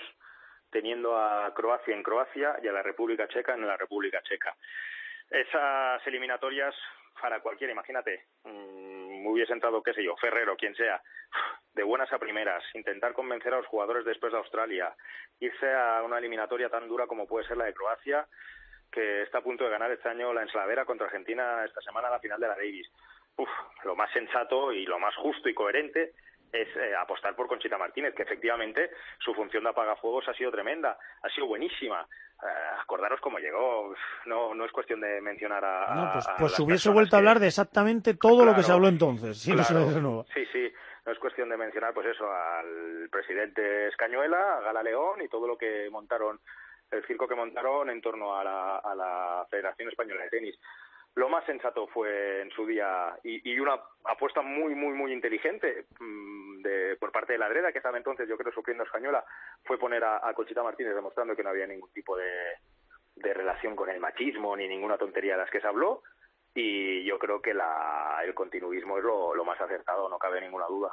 teniendo 0.70 1.16
a 1.16 1.52
Croacia 1.54 1.94
en 1.94 2.02
Croacia 2.02 2.56
y 2.62 2.68
a 2.68 2.72
la 2.72 2.82
República 2.82 3.28
Checa 3.28 3.54
en 3.54 3.66
la 3.66 3.76
República 3.76 4.22
Checa. 4.22 4.56
Esas 5.30 6.06
eliminatorias 6.06 6.74
para 7.20 7.40
cualquiera, 7.40 7.72
imagínate, 7.72 8.26
mmm, 8.44 9.26
hubiese 9.26 9.52
entrado, 9.52 9.82
qué 9.82 9.92
sé 9.92 10.02
yo, 10.02 10.16
Ferrero, 10.16 10.56
quien 10.56 10.74
sea, 10.74 11.02
de 11.74 11.82
buenas 11.82 12.12
a 12.12 12.18
primeras, 12.18 12.62
intentar 12.74 13.12
convencer 13.12 13.52
a 13.52 13.58
los 13.58 13.66
jugadores 13.66 14.04
después 14.04 14.32
de 14.32 14.38
Australia, 14.38 14.94
irse 15.40 15.72
a 15.72 16.02
una 16.02 16.18
eliminatoria 16.18 16.68
tan 16.68 16.88
dura 16.88 17.06
como 17.06 17.26
puede 17.26 17.46
ser 17.46 17.56
la 17.56 17.64
de 17.64 17.74
Croacia, 17.74 18.26
que 18.90 19.22
está 19.22 19.38
a 19.38 19.42
punto 19.42 19.64
de 19.64 19.70
ganar 19.70 19.90
este 19.90 20.08
año 20.08 20.32
la 20.32 20.42
enslavera 20.42 20.84
contra 20.84 21.06
Argentina 21.06 21.64
esta 21.64 21.80
semana 21.82 22.08
a 22.08 22.12
la 22.12 22.20
final 22.20 22.40
de 22.40 22.48
la 22.48 22.54
Davis. 22.54 22.90
Uf, 23.36 23.48
lo 23.84 23.94
más 23.94 24.10
sensato 24.12 24.72
y 24.72 24.86
lo 24.86 24.98
más 24.98 25.14
justo 25.16 25.48
y 25.48 25.54
coherente 25.54 26.12
es 26.52 26.68
eh, 26.76 26.94
apostar 26.96 27.34
por 27.34 27.46
Conchita 27.46 27.78
Martínez, 27.78 28.14
que 28.14 28.22
efectivamente 28.22 28.90
su 29.18 29.34
función 29.34 29.64
de 29.64 29.70
apagafuegos 29.70 30.28
ha 30.28 30.34
sido 30.34 30.50
tremenda, 30.50 30.98
ha 31.22 31.28
sido 31.30 31.46
buenísima. 31.46 32.06
Eh, 32.42 32.46
acordaros 32.80 33.20
cómo 33.20 33.38
llegó, 33.38 33.92
no, 34.26 34.54
no 34.54 34.64
es 34.64 34.72
cuestión 34.72 35.00
de 35.00 35.20
mencionar 35.20 35.64
a. 35.64 35.94
No, 35.94 36.12
pues, 36.12 36.28
pues 36.38 36.60
hubiese 36.60 36.88
vuelto 36.90 37.16
a 37.16 37.18
hablar 37.18 37.40
de 37.40 37.48
exactamente 37.48 38.14
todo 38.14 38.44
lo 38.44 38.54
que 38.54 38.62
se 38.62 38.72
habló 38.72 38.88
entonces, 38.88 39.38
sí, 39.38 39.52
Sí, 40.32 40.46
sí, 40.52 40.72
no 41.04 41.12
es 41.12 41.18
cuestión 41.18 41.48
de 41.48 41.56
mencionar, 41.56 41.92
pues 41.92 42.06
eso, 42.06 42.30
al 42.30 43.08
presidente 43.10 43.88
Escañuela, 43.88 44.58
a 44.58 44.60
Gala 44.60 44.82
León 44.82 45.20
y 45.20 45.28
todo 45.28 45.48
lo 45.48 45.58
que 45.58 45.88
montaron, 45.90 46.38
el 46.90 47.04
circo 47.06 47.26
que 47.26 47.34
montaron 47.34 47.90
en 47.90 48.00
torno 48.00 48.36
a 48.36 48.44
la, 48.44 48.76
a 48.78 48.94
la 48.94 49.46
Federación 49.50 49.88
Española 49.88 50.22
de 50.22 50.30
Tenis 50.30 50.58
lo 51.18 51.28
más 51.28 51.44
sensato 51.46 51.88
fue 51.88 52.42
en 52.42 52.50
su 52.52 52.64
día 52.64 53.18
y, 53.24 53.58
una 53.58 53.74
apuesta 54.04 54.40
muy, 54.40 54.76
muy, 54.76 54.94
muy 54.94 55.12
inteligente 55.12 55.86
mm, 55.98 56.62
de, 56.62 56.96
por 56.96 57.10
parte 57.10 57.32
de 57.32 57.40
la 57.40 57.48
Dreda, 57.48 57.72
que 57.72 57.78
estaba 57.78 57.98
entonces, 57.98 58.28
yo 58.28 58.38
creo, 58.38 58.52
sufriendo 58.52 58.84
española, 58.84 59.24
fue 59.64 59.78
poner 59.78 60.04
a, 60.04 60.26
a 60.26 60.32
Conchita 60.32 60.62
Martínez 60.62 60.94
demostrando 60.94 61.34
que 61.34 61.42
no 61.42 61.50
había 61.50 61.66
ningún 61.66 61.92
tipo 61.92 62.16
de, 62.16 62.30
de 63.16 63.34
relación 63.34 63.74
con 63.74 63.90
el 63.90 63.98
machismo 63.98 64.56
ni 64.56 64.68
ninguna 64.68 64.96
tontería 64.96 65.32
de 65.32 65.38
las 65.38 65.50
que 65.50 65.60
se 65.60 65.66
habló. 65.66 66.02
Y 66.54 67.04
yo 67.04 67.18
creo 67.18 67.42
que 67.42 67.52
la, 67.52 68.20
el 68.24 68.32
continuismo 68.32 68.98
es 68.98 69.04
lo, 69.04 69.34
lo 69.34 69.44
más 69.44 69.60
acertado, 69.60 70.08
no 70.08 70.18
cabe 70.18 70.40
ninguna 70.40 70.66
duda. 70.66 70.92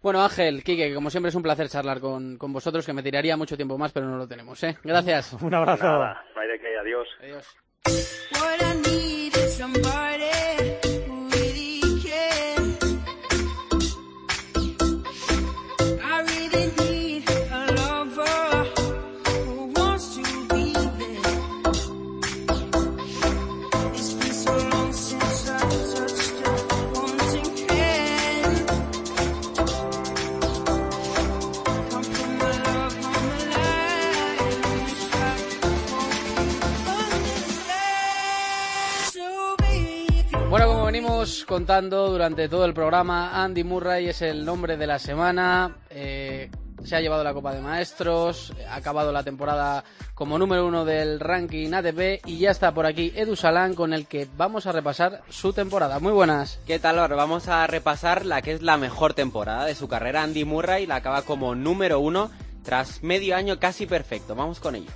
Bueno, 0.00 0.22
Ángel, 0.22 0.64
Quique, 0.64 0.94
como 0.94 1.10
siempre 1.10 1.28
es 1.28 1.34
un 1.34 1.42
placer 1.42 1.68
charlar 1.68 2.00
con, 2.00 2.38
con, 2.38 2.54
vosotros, 2.54 2.86
que 2.86 2.92
me 2.94 3.02
tiraría 3.02 3.36
mucho 3.36 3.56
tiempo 3.56 3.76
más, 3.76 3.92
pero 3.92 4.06
no 4.06 4.16
lo 4.16 4.26
tenemos, 4.26 4.62
¿eh? 4.64 4.76
Gracias. 4.82 5.34
Un 5.42 5.54
abrazo. 5.54 5.84
Nada, 5.84 6.24
no 6.34 6.40
hay 6.40 6.48
de 6.48 6.58
qué, 6.58 6.78
adiós. 6.78 7.08
Adiós. 7.20 9.11
somebody 9.52 10.41
contando 41.62 42.10
durante 42.10 42.48
todo 42.48 42.64
el 42.64 42.74
programa, 42.74 43.40
Andy 43.40 43.62
Murray 43.62 44.08
es 44.08 44.20
el 44.20 44.44
nombre 44.44 44.76
de 44.76 44.84
la 44.84 44.98
semana. 44.98 45.76
Eh, 45.90 46.50
se 46.82 46.96
ha 46.96 47.00
llevado 47.00 47.22
la 47.22 47.32
Copa 47.32 47.54
de 47.54 47.60
Maestros, 47.60 48.52
ha 48.68 48.74
acabado 48.74 49.12
la 49.12 49.22
temporada 49.22 49.84
como 50.12 50.40
número 50.40 50.66
uno 50.66 50.84
del 50.84 51.20
ranking 51.20 51.72
ATP 51.72 52.26
y 52.26 52.38
ya 52.38 52.50
está 52.50 52.74
por 52.74 52.84
aquí 52.84 53.12
Edu 53.14 53.36
Salán 53.36 53.74
con 53.76 53.94
el 53.94 54.08
que 54.08 54.26
vamos 54.36 54.66
a 54.66 54.72
repasar 54.72 55.22
su 55.28 55.52
temporada. 55.52 56.00
Muy 56.00 56.10
buenas. 56.10 56.58
¿Qué 56.66 56.80
tal, 56.80 56.98
ahora 56.98 57.14
Vamos 57.14 57.46
a 57.46 57.64
repasar 57.68 58.26
la 58.26 58.42
que 58.42 58.54
es 58.54 58.62
la 58.62 58.76
mejor 58.76 59.14
temporada 59.14 59.64
de 59.64 59.76
su 59.76 59.86
carrera. 59.86 60.24
Andy 60.24 60.44
Murray 60.44 60.86
la 60.86 60.96
acaba 60.96 61.22
como 61.22 61.54
número 61.54 62.00
uno 62.00 62.32
tras 62.64 63.04
medio 63.04 63.36
año 63.36 63.60
casi 63.60 63.86
perfecto. 63.86 64.34
Vamos 64.34 64.58
con 64.58 64.74
ello. 64.74 64.90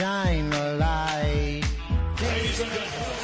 Shine 0.00 0.50
a 0.54 0.80
light. 0.80 1.60
Ladies 2.24 2.58
and 2.64 2.72
gentlemen, 2.72 3.20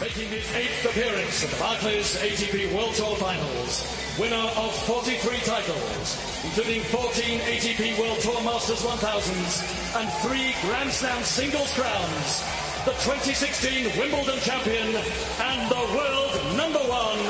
making 0.00 0.26
his 0.26 0.46
eighth 0.58 0.82
appearance 0.90 1.44
at 1.44 1.50
the 1.54 1.58
Barclays 1.62 2.18
ATP 2.18 2.74
World 2.74 2.94
Tour 2.98 3.14
Finals, 3.14 3.86
winner 4.18 4.46
of 4.58 4.74
43 4.90 5.38
titles, 5.46 6.18
including 6.42 6.82
14 6.90 7.38
ATP 7.46 7.94
World 8.00 8.18
Tour 8.26 8.42
Masters 8.42 8.82
1000s 8.82 10.02
and 10.02 10.10
three 10.26 10.50
Grand 10.66 10.90
Slam 10.90 11.22
singles 11.22 11.70
crowns, 11.78 12.42
the 12.82 12.94
2016 13.06 13.94
Wimbledon 13.94 14.40
champion 14.42 14.98
and 14.98 15.60
the 15.70 15.82
world 15.94 16.34
number 16.58 16.82
one 16.90 17.22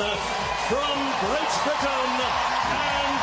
from 0.73 0.97
Great 1.21 1.53
Britain, 1.69 2.47
Murray 2.73 3.16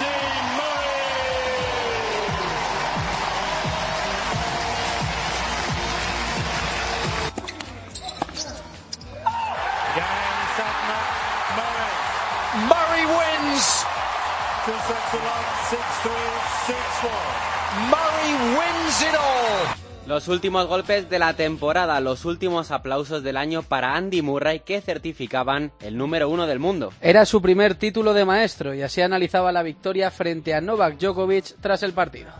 Los 20.06 20.28
últimos 20.28 20.66
golpes 20.66 21.10
de 21.10 21.18
la 21.18 21.34
temporada, 21.34 22.00
los 22.00 22.24
últimos 22.24 22.70
aplausos 22.70 23.22
del 23.22 23.36
año 23.36 23.62
para 23.62 23.94
Andy 23.94 24.22
Murray 24.22 24.60
que 24.60 24.80
certificaban 24.80 25.72
el 25.80 25.98
número 25.98 26.30
uno 26.30 26.46
del 26.46 26.60
mundo. 26.60 26.92
Era 27.02 27.26
su 27.26 27.42
primer 27.42 27.74
título 27.74 28.14
de 28.14 28.24
maestro 28.24 28.74
y 28.74 28.80
así 28.80 29.02
analizaba 29.02 29.52
la 29.52 29.62
victoria 29.62 30.10
frente 30.10 30.54
a 30.54 30.62
Novak 30.62 30.98
Djokovic 30.98 31.56
tras 31.60 31.82
el 31.82 31.92
partido. 31.92 32.30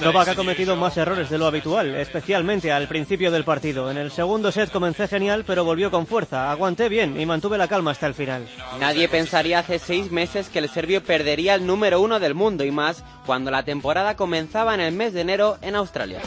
Novak 0.00 0.28
ha 0.28 0.34
cometido 0.34 0.76
más 0.76 0.96
errores 0.96 1.28
de 1.28 1.38
lo 1.38 1.46
habitual, 1.46 1.94
especialmente 1.94 2.72
al 2.72 2.88
principio 2.88 3.30
del 3.30 3.44
partido. 3.44 3.90
En 3.90 3.98
el 3.98 4.10
segundo 4.10 4.50
set 4.50 4.70
comencé 4.70 5.08
genial, 5.08 5.44
pero 5.46 5.64
volvió 5.64 5.90
con 5.90 6.06
fuerza. 6.06 6.50
Aguanté 6.50 6.88
bien 6.88 7.20
y 7.20 7.26
mantuve 7.26 7.58
la 7.58 7.68
calma 7.68 7.90
hasta 7.90 8.06
el 8.06 8.14
final. 8.14 8.46
Nadie 8.80 9.08
pensaría 9.08 9.58
hace 9.58 9.78
seis 9.78 10.10
meses 10.10 10.48
que 10.48 10.58
el 10.58 10.68
serbio 10.68 11.02
perdería 11.02 11.54
el 11.54 11.66
número 11.66 12.00
uno 12.00 12.18
del 12.18 12.34
mundo 12.34 12.64
y 12.64 12.70
más 12.70 13.04
cuando 13.26 13.50
la 13.50 13.62
temporada 13.62 14.16
comenzaba 14.16 14.74
en 14.74 14.80
el 14.80 14.94
mes 14.94 15.12
de 15.12 15.20
enero 15.20 15.58
en 15.60 15.76
Australia. 15.76 16.20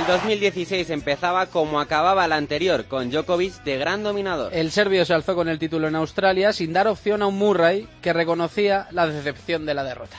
El 0.00 0.06
2016 0.06 0.88
empezaba 0.88 1.44
como 1.46 1.78
acababa 1.78 2.24
el 2.24 2.32
anterior, 2.32 2.86
con 2.86 3.10
Djokovic 3.10 3.62
de 3.64 3.76
gran 3.76 4.02
dominador. 4.02 4.50
El 4.54 4.70
serbio 4.70 5.04
se 5.04 5.12
alzó 5.12 5.34
con 5.34 5.46
el 5.46 5.58
título 5.58 5.88
en 5.88 5.94
Australia 5.94 6.54
sin 6.54 6.72
dar 6.72 6.88
opción 6.88 7.20
a 7.20 7.26
un 7.26 7.36
Murray 7.36 7.86
que 8.00 8.14
reconocía 8.14 8.88
la 8.92 9.06
decepción 9.06 9.66
de 9.66 9.74
la 9.74 9.84
derrota. 9.84 10.16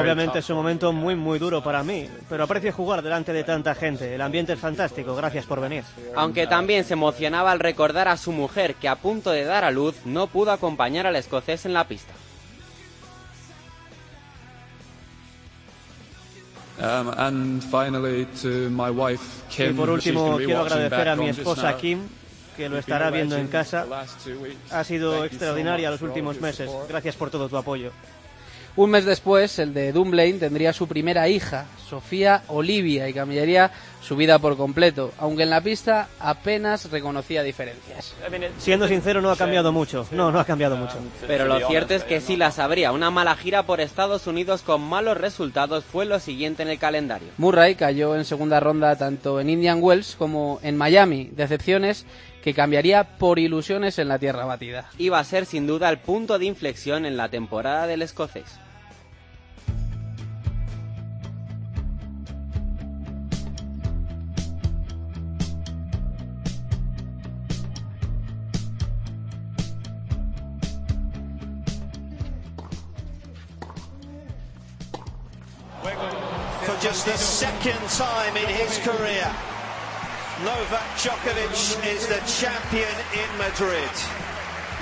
Obviamente 0.00 0.38
es 0.38 0.48
un 0.48 0.56
momento 0.56 0.90
muy 0.94 1.16
muy 1.16 1.38
duro 1.38 1.62
para 1.62 1.82
mí, 1.82 2.08
pero 2.30 2.44
aprecio 2.44 2.72
jugar 2.72 3.02
delante 3.02 3.34
de 3.34 3.44
tanta 3.44 3.74
gente. 3.74 4.14
El 4.14 4.22
ambiente 4.22 4.54
es 4.54 4.58
fantástico, 4.58 5.14
gracias 5.14 5.44
por 5.44 5.60
venir. 5.60 5.84
Aunque 6.14 6.46
también 6.46 6.82
se 6.82 6.94
emocionaba 6.94 7.52
al 7.52 7.60
recordar 7.60 8.08
a 8.08 8.16
su 8.16 8.32
mujer 8.32 8.76
que 8.76 8.88
a 8.88 8.96
punto 8.96 9.32
de 9.32 9.44
dar 9.44 9.64
a 9.64 9.70
luz 9.70 9.96
no 10.06 10.28
pudo 10.28 10.50
acompañar 10.50 11.06
al 11.06 11.16
escocés 11.16 11.66
en 11.66 11.74
la 11.74 11.86
pista. 11.86 12.14
Um, 16.78 17.58
y 19.58 19.72
por 19.72 19.90
último 19.90 20.36
quiero 20.36 20.60
agradecer 20.60 21.08
a 21.08 21.16
mi 21.16 21.28
esposa 21.28 21.76
Kim 21.78 22.00
que 22.56 22.68
lo 22.68 22.78
estará 22.78 23.10
viendo 23.10 23.36
en 23.36 23.48
casa. 23.48 23.86
Ha 24.70 24.84
sido 24.84 25.24
extraordinaria 25.24 25.90
los 25.90 26.02
últimos 26.02 26.40
meses. 26.40 26.70
Gracias 26.88 27.16
por 27.16 27.30
todo 27.30 27.48
tu 27.48 27.56
apoyo. 27.56 27.92
Un 28.76 28.90
mes 28.90 29.06
después, 29.06 29.58
el 29.58 29.72
de 29.72 29.90
Dunblane 29.90 30.34
tendría 30.34 30.74
su 30.74 30.86
primera 30.86 31.30
hija, 31.30 31.64
Sofía 31.88 32.42
Olivia, 32.48 33.08
y 33.08 33.14
cambiaría 33.14 33.70
su 34.02 34.16
vida 34.16 34.38
por 34.38 34.58
completo, 34.58 35.12
aunque 35.18 35.44
en 35.44 35.50
la 35.50 35.62
pista 35.62 36.08
apenas 36.20 36.90
reconocía 36.90 37.42
diferencias. 37.42 38.14
Siendo 38.58 38.86
sincero, 38.86 39.22
no 39.22 39.30
ha 39.30 39.36
cambiado 39.36 39.72
mucho. 39.72 40.06
No, 40.10 40.30
no 40.30 40.38
ha 40.38 40.44
cambiado 40.44 40.76
mucho. 40.76 40.98
Pero 41.26 41.46
lo 41.46 41.66
cierto 41.66 41.94
es 41.94 42.04
que 42.04 42.20
sí 42.20 42.36
las 42.36 42.58
habría. 42.58 42.92
Una 42.92 43.10
mala 43.10 43.34
gira 43.34 43.62
por 43.62 43.80
Estados 43.80 44.26
Unidos 44.26 44.60
con 44.60 44.82
malos 44.82 45.16
resultados 45.16 45.82
fue 45.84 46.04
lo 46.04 46.20
siguiente 46.20 46.62
en 46.62 46.68
el 46.68 46.78
calendario. 46.78 47.28
Murray 47.38 47.76
cayó 47.76 48.14
en 48.14 48.26
segunda 48.26 48.60
ronda 48.60 48.94
tanto 48.96 49.40
en 49.40 49.48
Indian 49.48 49.78
Wells 49.80 50.16
como 50.18 50.60
en 50.62 50.76
Miami, 50.76 51.30
decepciones 51.32 52.04
que 52.42 52.52
cambiaría 52.52 53.16
por 53.16 53.38
ilusiones 53.38 53.98
en 53.98 54.08
la 54.08 54.18
tierra 54.18 54.44
batida. 54.44 54.90
Iba 54.98 55.18
a 55.18 55.24
ser 55.24 55.46
sin 55.46 55.66
duda 55.66 55.88
el 55.88 55.98
punto 55.98 56.38
de 56.38 56.44
inflexión 56.44 57.06
en 57.06 57.16
la 57.16 57.30
temporada 57.30 57.86
del 57.86 58.02
escocés. 58.02 58.60
Second 77.36 77.86
time 77.90 78.34
in 78.34 78.48
his 78.48 78.78
career, 78.78 79.28
Novak 80.42 80.88
Djokovic 80.96 81.52
is 81.84 82.06
the 82.06 82.20
champion 82.24 82.96
in 83.12 83.28
Madrid. 83.36 83.90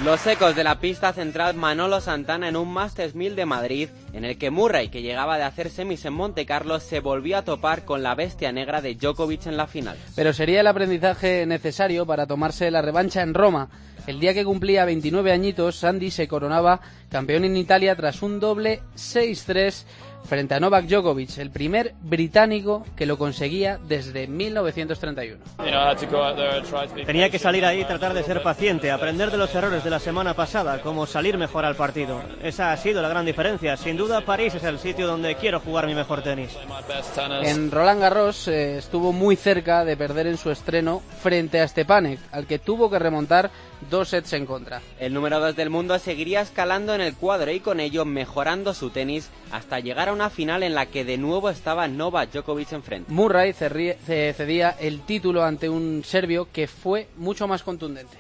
Los 0.05 0.25
ecos 0.29 0.55
de 0.55 0.63
la 0.63 0.79
pista 0.79 1.13
central 1.13 1.55
Manolo 1.55 2.01
Santana 2.01 2.49
en 2.49 2.55
un 2.55 2.73
Masters 2.73 3.17
1000 3.17 3.35
de 3.35 3.45
Madrid, 3.45 3.89
en 4.13 4.25
el 4.25 4.39
que 4.39 4.53
Murray, 4.53 4.89
que 4.89 5.03
llegaba 5.03 5.37
de 5.37 5.43
hacer 5.43 5.69
semis 5.69 6.05
en 6.05 6.13
Monte 6.13 6.47
Carlo, 6.47 6.79
se 6.79 7.01
volvió 7.01 7.39
a 7.39 7.43
topar 7.43 7.85
con 7.85 8.05
la 8.05 8.15
bestia 8.15 8.53
negra 8.53 8.81
de 8.81 8.95
Djokovic 8.95 9.47
en 9.47 9.57
la 9.57 9.67
final. 9.67 9.97
Pero 10.15 10.33
sería 10.33 10.61
el 10.61 10.69
aprendizaje 10.69 11.47
necesario 11.47 12.07
para 12.07 12.29
tomarse 12.29 12.71
la 12.71 12.83
revancha 12.83 13.23
en 13.23 13.35
Roma. 13.35 13.69
El 14.07 14.21
día 14.21 14.33
que 14.33 14.45
cumplía 14.45 14.85
29 14.85 15.33
añitos, 15.33 15.77
Sandy 15.77 16.13
se 16.13 16.29
coronaba 16.29 16.81
campeón 17.09 17.45
en 17.45 17.57
Italia 17.57 17.97
tras 17.97 18.23
un 18.23 18.39
doble 18.39 18.83
6-3 18.95 19.85
frente 20.25 20.55
a 20.55 20.61
Novak 20.61 20.87
Djokovic, 20.87 21.39
el 21.39 21.51
primer 21.51 21.95
británico 22.03 22.85
que 22.97 23.07
lo 23.07 23.19
conseguía 23.19 23.79
desde 23.87 24.27
1931. 24.27 25.43
Tenía 27.07 27.31
que 27.31 27.39
salir 27.39 27.65
ahí 27.65 27.83
y 27.83 27.85
tratar 27.85 28.15
de 28.15 28.23
ser 28.23 28.43
paciente, 28.43 28.91
aprender 28.91 29.31
de 29.31 29.37
los 29.37 29.55
errores 29.55 29.85
de 29.85 29.91
la 29.91 29.99
semana 29.99 30.35
pasada, 30.35 30.81
como 30.81 31.07
salir 31.07 31.39
mejor 31.39 31.65
al 31.65 31.77
partido. 31.77 32.23
Esa 32.43 32.73
ha 32.73 32.77
sido 32.77 33.03
la 33.03 33.09
gran 33.09 33.27
diferencia. 33.27 33.77
Sin 33.77 33.97
duda, 33.97 34.23
París 34.23 34.55
es 34.55 34.65
el 34.65 34.79
sitio 34.79 35.07
donde 35.07 35.35
quiero 35.37 35.61
jugar 35.61 35.87
mi 35.87 35.95
mejor 35.95 36.23
tenis. 36.23 36.57
En 37.43 37.71
Roland 37.71 38.01
Garros 38.01 38.49
eh, 38.49 38.79
estuvo 38.79 39.13
muy 39.13 39.37
cerca 39.37 39.85
de 39.85 39.97
perder 39.97 40.27
en 40.27 40.37
su 40.37 40.51
estreno 40.51 41.03
frente 41.21 41.61
a 41.61 41.69
Stepanek, 41.69 42.19
al 42.33 42.47
que 42.47 42.59
tuvo 42.59 42.91
que 42.91 42.99
remontar 42.99 43.51
dos 43.91 44.09
sets 44.09 44.33
en 44.33 44.47
contra. 44.47 44.81
El 44.99 45.15
número 45.15 45.41
2 45.41 45.57
del 45.57 45.71
mundo 45.71 45.99
seguiría 45.99 46.41
escalando 46.41 46.95
en 46.95 47.01
el 47.01 47.15
cuadro 47.15 47.51
y 47.51 47.61
con 47.61 47.81
ello 47.81 48.05
mejorando 48.05 48.75
su 48.75 48.91
tenis 48.91 49.31
hasta 49.51 49.81
llegar 49.81 50.09
a 50.09 50.13
una 50.15 50.31
final 50.31 50.63
en 50.63 50.75
la 50.75 50.87
que 50.87 51.05
de 51.05 51.19
nuevo 51.19 51.51
estaba 51.51 51.87
Novak 51.89 52.33
Djokovic 52.33 52.73
enfrente. 52.73 53.13
Murray 53.13 53.53
cedía 53.53 54.71
el 54.81 55.01
título 55.03 55.45
ante 55.45 55.69
un 55.69 56.03
serbio 56.05 56.49
que 56.51 56.67
fue 56.67 57.09
mucho 57.17 57.47
más 57.47 57.63
contundente. 57.63 58.17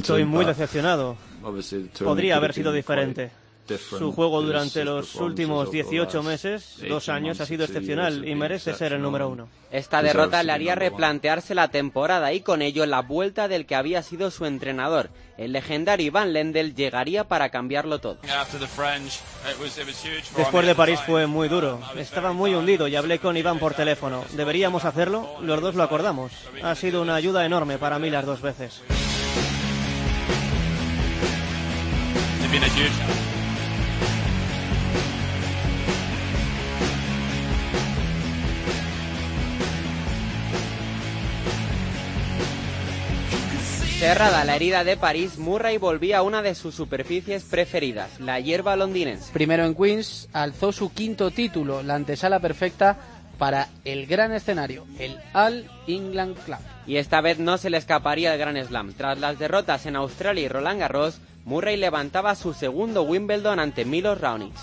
Estoy 0.00 0.24
muy 0.24 0.44
decepcionado. 0.44 1.16
Podría 2.04 2.36
haber 2.36 2.52
sido 2.54 2.72
diferente. 2.72 3.30
Su 3.78 4.12
juego 4.12 4.42
durante 4.42 4.84
los 4.84 5.14
últimos 5.16 5.70
18 5.70 6.22
meses, 6.22 6.76
dos 6.88 7.08
años, 7.08 7.40
ha 7.40 7.46
sido 7.46 7.64
excepcional 7.64 8.26
y 8.26 8.34
merece 8.34 8.74
ser 8.74 8.92
el 8.92 9.02
número 9.02 9.28
uno. 9.28 9.48
Esta 9.70 10.02
derrota 10.02 10.42
le 10.42 10.52
haría 10.52 10.74
replantearse 10.74 11.54
la 11.54 11.68
temporada 11.68 12.32
y 12.32 12.40
con 12.40 12.62
ello 12.62 12.86
la 12.86 13.02
vuelta 13.02 13.46
del 13.48 13.66
que 13.66 13.76
había 13.76 14.02
sido 14.02 14.30
su 14.30 14.44
entrenador. 14.46 15.10
El 15.38 15.52
legendario 15.52 16.06
Ivan 16.06 16.32
Lendl 16.32 16.74
llegaría 16.74 17.24
para 17.24 17.48
cambiarlo 17.50 17.98
todo. 17.98 18.18
Después 20.36 20.66
de 20.66 20.74
París 20.74 21.00
fue 21.06 21.26
muy 21.26 21.48
duro. 21.48 21.80
Estaba 21.96 22.32
muy 22.32 22.54
hundido 22.54 22.88
y 22.88 22.96
hablé 22.96 23.18
con 23.18 23.36
Iván 23.36 23.58
por 23.58 23.74
teléfono. 23.74 24.24
¿Deberíamos 24.32 24.84
hacerlo? 24.84 25.36
Los 25.40 25.60
dos 25.60 25.74
lo 25.76 25.82
acordamos. 25.82 26.32
Ha 26.62 26.74
sido 26.74 27.00
una 27.00 27.14
ayuda 27.14 27.46
enorme 27.46 27.78
para 27.78 27.98
mí 27.98 28.10
las 28.10 28.26
dos 28.26 28.42
veces. 28.42 28.82
Cerrada 44.00 44.46
la 44.46 44.56
herida 44.56 44.82
de 44.82 44.96
París, 44.96 45.36
Murray 45.36 45.76
volvía 45.76 46.16
a 46.16 46.22
una 46.22 46.40
de 46.40 46.54
sus 46.54 46.74
superficies 46.74 47.44
preferidas, 47.44 48.18
la 48.18 48.40
hierba 48.40 48.74
londinense. 48.74 49.30
Primero 49.30 49.66
en 49.66 49.74
Queens, 49.74 50.26
alzó 50.32 50.72
su 50.72 50.90
quinto 50.94 51.30
título, 51.30 51.82
la 51.82 51.96
antesala 51.96 52.40
perfecta 52.40 52.96
para 53.36 53.68
el 53.84 54.06
gran 54.06 54.32
escenario, 54.32 54.86
el 54.98 55.18
All 55.34 55.70
England 55.86 56.34
Club. 56.46 56.60
Y 56.86 56.96
esta 56.96 57.20
vez 57.20 57.38
no 57.38 57.58
se 57.58 57.68
le 57.68 57.76
escaparía 57.76 58.32
el 58.32 58.38
Gran 58.38 58.56
Slam. 58.64 58.94
Tras 58.94 59.18
las 59.18 59.38
derrotas 59.38 59.84
en 59.84 59.96
Australia 59.96 60.46
y 60.46 60.48
Roland 60.48 60.80
Garros, 60.80 61.20
Murray 61.44 61.76
levantaba 61.76 62.34
su 62.36 62.54
segundo 62.54 63.02
Wimbledon 63.02 63.60
ante 63.60 63.84
Milos 63.84 64.18
Raonic. 64.18 64.54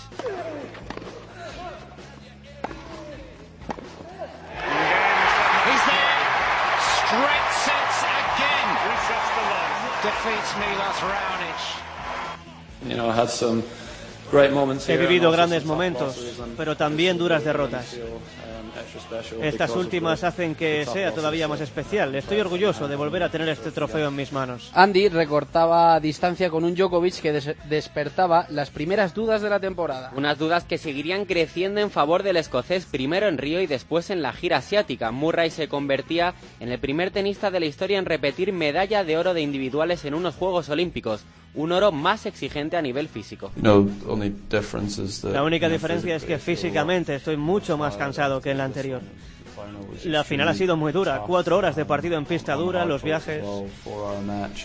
He 14.86 14.96
vivido 14.96 15.30
grandes 15.30 15.64
momentos, 15.64 16.16
pero 16.56 16.76
también 16.76 17.18
duras 17.18 17.44
derrotas. 17.44 17.96
Estas 19.42 19.70
últimas 19.76 20.24
hacen 20.24 20.54
que 20.54 20.84
sea 20.86 21.12
todavía 21.12 21.48
más 21.48 21.60
especial. 21.60 22.14
Estoy 22.14 22.40
orgulloso 22.40 22.88
de 22.88 22.96
volver 22.96 23.22
a 23.22 23.28
tener 23.30 23.48
este 23.48 23.70
trofeo 23.70 24.08
en 24.08 24.16
mis 24.16 24.32
manos. 24.32 24.70
Andy 24.74 25.08
recortaba 25.08 25.98
distancia 26.00 26.50
con 26.50 26.64
un 26.64 26.74
Djokovic 26.74 27.20
que 27.20 27.32
des- 27.32 27.54
despertaba 27.68 28.46
las 28.50 28.70
primeras 28.70 29.14
dudas 29.14 29.42
de 29.42 29.50
la 29.50 29.60
temporada. 29.60 30.12
Unas 30.16 30.38
dudas 30.38 30.64
que 30.64 30.78
seguirían 30.78 31.24
creciendo 31.24 31.80
en 31.80 31.90
favor 31.90 32.22
del 32.22 32.36
escocés 32.36 32.84
primero 32.86 33.28
en 33.28 33.38
Río 33.38 33.60
y 33.60 33.66
después 33.66 34.10
en 34.10 34.22
la 34.22 34.32
gira 34.32 34.58
asiática. 34.58 35.10
Murray 35.10 35.50
se 35.50 35.68
convertía 35.68 36.34
en 36.60 36.70
el 36.70 36.78
primer 36.78 37.10
tenista 37.10 37.50
de 37.50 37.60
la 37.60 37.66
historia 37.66 37.98
en 37.98 38.04
repetir 38.06 38.52
medalla 38.52 39.04
de 39.04 39.16
oro 39.16 39.34
de 39.34 39.40
individuales 39.42 40.04
en 40.04 40.14
unos 40.14 40.34
Juegos 40.34 40.68
Olímpicos, 40.68 41.22
un 41.58 41.72
oro 41.72 41.90
más 41.90 42.24
exigente 42.24 42.76
a 42.76 42.82
nivel 42.82 43.08
físico. 43.08 43.50
La 43.60 45.42
única 45.42 45.68
diferencia 45.68 46.14
es 46.14 46.24
que 46.24 46.38
físicamente 46.38 47.16
estoy 47.16 47.36
mucho 47.36 47.76
más 47.76 47.96
cansado 47.96 48.40
que 48.40 48.52
en 48.52 48.58
la 48.58 48.64
anterior. 48.64 49.02
La 50.04 50.22
final 50.22 50.46
ha 50.46 50.54
sido 50.54 50.76
muy 50.76 50.92
dura, 50.92 51.22
cuatro 51.26 51.56
horas 51.56 51.74
de 51.74 51.84
partido 51.84 52.16
en 52.16 52.26
pista 52.26 52.54
dura, 52.54 52.84
los 52.84 53.02
viajes. 53.02 53.42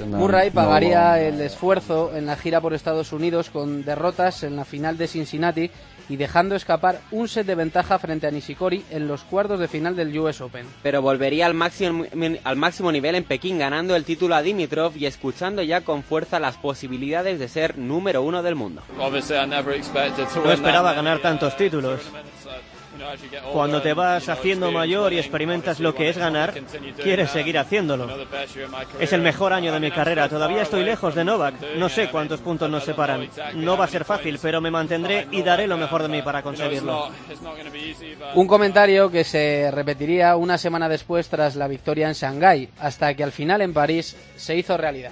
Murray 0.06 0.52
pagaría 0.52 1.20
el 1.20 1.42
esfuerzo 1.42 2.16
en 2.16 2.28
la 2.28 2.36
gira 2.36 2.62
por 2.62 2.76
Estados 2.76 3.12
Unidos 3.12 3.50
con 3.50 3.84
derrotas 3.84 4.44
en 4.44 4.56
la 4.56 4.66
final 4.66 4.96
de 4.96 5.08
Cincinnati 5.08 5.72
y 6.10 6.18
dejando 6.18 6.56
escapar 6.56 7.02
un 7.12 7.28
set 7.28 7.46
de 7.46 7.56
ventaja 7.56 8.00
frente 8.00 8.28
a 8.28 8.32
Nishikori 8.32 8.84
en 8.90 9.08
los 9.08 9.24
cuartos 9.24 9.60
de 9.60 9.68
final 9.68 9.96
del 9.96 10.18
US 10.18 10.42
Open. 10.42 10.66
Pero 10.82 11.02
volvería 11.02 11.46
al 11.46 11.54
máximo, 11.54 12.06
al 12.44 12.56
máximo 12.56 12.92
nivel 12.92 13.16
en 13.16 13.24
Pekín 13.24 13.60
ganando 13.60 13.96
el 13.96 14.04
título 14.04 14.36
a 14.36 14.42
Dimitrov 14.42 14.98
y 14.98 15.06
escuchando 15.06 15.62
ya 15.62 15.82
con 15.82 16.04
fuerza 16.04 16.40
las 16.40 16.58
posibilidades 16.58 17.40
de 17.40 17.48
ser 17.48 17.78
número 17.78 18.22
uno 18.22 18.44
del 18.44 18.56
mundo. 18.56 18.82
No 18.98 20.52
esperaba 20.52 20.94
ganar 20.94 21.20
tantos 21.20 21.56
títulos. 21.58 22.02
Cuando 23.52 23.82
te 23.82 23.94
vas 23.94 24.30
haciendo 24.30 24.72
mayor 24.72 25.14
y 25.14 25.20
experimentas 25.20 25.80
lo 25.80 25.94
que 25.94 26.10
es 26.10 26.18
ganar, 26.18 26.54
quieres 27.02 27.32
seguir 27.32 27.58
haciéndolo. 27.58 28.08
Es 29.00 29.14
el 29.14 29.22
mejor 29.22 29.54
año 29.54 29.72
de 29.74 29.80
mi 29.80 29.92
carrera. 29.92 30.30
Todavía 30.30 30.62
estoy 30.62 30.84
lejos 30.84 31.16
de 31.16 31.24
Novak. 31.24 31.56
No 31.78 31.90
sé 31.90 32.10
cuántos 32.10 32.40
puntos 32.40 32.70
nos 32.70 32.84
separan. 32.84 33.30
No 33.56 33.78
va 33.78 33.86
a 33.86 33.88
ser 33.88 34.06
fácil, 34.06 34.40
pero 34.42 34.62
me 34.62 34.72
mantendré 34.72 35.28
y 35.32 35.42
daré 35.42 35.68
lo 35.68 35.78
mejor 35.78 36.04
de 36.04 36.10
mí 36.10 36.22
para 36.22 36.42
conseguirlo. 36.42 37.10
Un 38.36 38.48
comentario 38.48 39.10
que 39.10 39.24
se 39.24 39.72
repetiría 39.72 40.36
una 40.36 40.58
semana 40.58 40.90
después 40.90 41.28
tras 41.30 41.56
la 41.56 41.68
victoria 41.68 42.08
en 42.08 42.14
Shanghái, 42.14 42.70
hasta 42.80 43.14
que 43.14 43.24
al 43.24 43.32
final 43.32 43.62
en 43.62 43.74
París 43.74 44.16
se 44.36 44.56
hizo 44.56 44.78
realidad. 44.78 45.12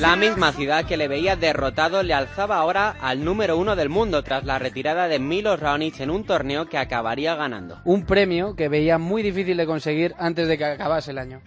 La 0.00 0.14
misma 0.14 0.52
ciudad 0.52 0.84
que 0.84 0.96
le 0.96 1.08
veía 1.08 1.34
derrotado 1.34 2.04
le 2.04 2.14
alzaba 2.14 2.56
ahora 2.58 2.94
al 3.00 3.24
número 3.24 3.56
uno 3.56 3.74
del 3.74 3.88
mundo 3.88 4.22
tras 4.22 4.44
la 4.44 4.60
retirada 4.60 5.08
de 5.08 5.18
Milos 5.18 5.58
Raonic 5.58 5.98
en 5.98 6.10
un 6.10 6.22
torneo 6.22 6.68
que 6.68 6.78
acabaría 6.78 7.34
ganando. 7.34 7.80
Un 7.84 8.04
premio 8.04 8.54
que 8.54 8.68
veía 8.68 8.98
muy 8.98 9.24
difícil 9.24 9.56
de 9.56 9.66
conseguir 9.66 10.14
antes 10.16 10.46
de 10.46 10.56
que 10.56 10.64
acabase 10.66 11.10
el 11.10 11.18
año. 11.18 11.40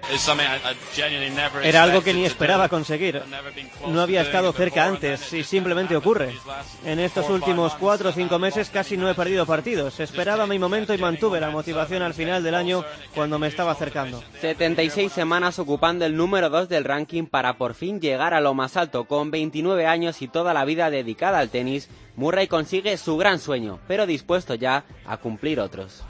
Era 1.64 1.84
algo 1.84 2.04
que 2.04 2.14
ni 2.14 2.26
esperaba 2.26 2.68
conseguir. 2.68 3.22
No 3.88 4.02
había 4.02 4.22
estado 4.22 4.52
cerca 4.52 4.86
antes 4.86 5.32
y 5.32 5.46
simplemente 5.46 5.96
ocurre. 5.96 6.34
En 6.86 7.00
estos 7.00 7.30
últimos 7.30 7.76
cuatro 7.76 8.10
o 8.10 8.12
cinco 8.12 8.38
meses 8.38 8.70
casi 8.70 8.98
no 8.98 9.10
he 9.10 9.16
perdido 9.16 9.46
partidos. 9.46 10.02
Esperaba 10.02 10.46
mi 10.46 10.60
momento 10.60 10.94
y 10.94 10.98
mantuve 10.98 11.40
la 11.40 11.52
motivación 11.52 12.02
al 12.02 12.14
final 12.14 12.44
del 12.44 12.56
año 12.56 12.84
cuando 13.16 13.40
me 13.40 13.48
estaba 13.48 13.72
acercando. 13.72 14.22
76 14.42 15.10
semanas 15.10 15.58
ocupando 15.58 16.06
el 16.06 16.18
número 16.18 16.50
2 16.50 16.68
del 16.68 16.84
ranking 16.84 17.28
para 17.28 17.58
por 17.58 17.76
fin 17.76 18.02
llegar 18.02 18.34
a 18.34 18.41
lo 18.42 18.54
más 18.54 18.78
alto. 18.78 19.06
Con 19.06 19.32
29 19.32 19.86
años 19.86 20.22
y 20.22 20.28
toda 20.28 20.54
la 20.54 20.66
vida 20.66 20.90
dedicada 20.90 21.40
al 21.40 21.50
tenis, 21.50 21.90
Murray 22.16 22.48
consigue 22.48 22.98
su 22.98 23.18
gran 23.18 23.40
sueño, 23.40 23.80
pero 23.88 24.06
dispuesto 24.06 24.56
ya 24.56 24.84
a 25.06 25.18
cumplir 25.18 25.60
otros. 25.60 26.04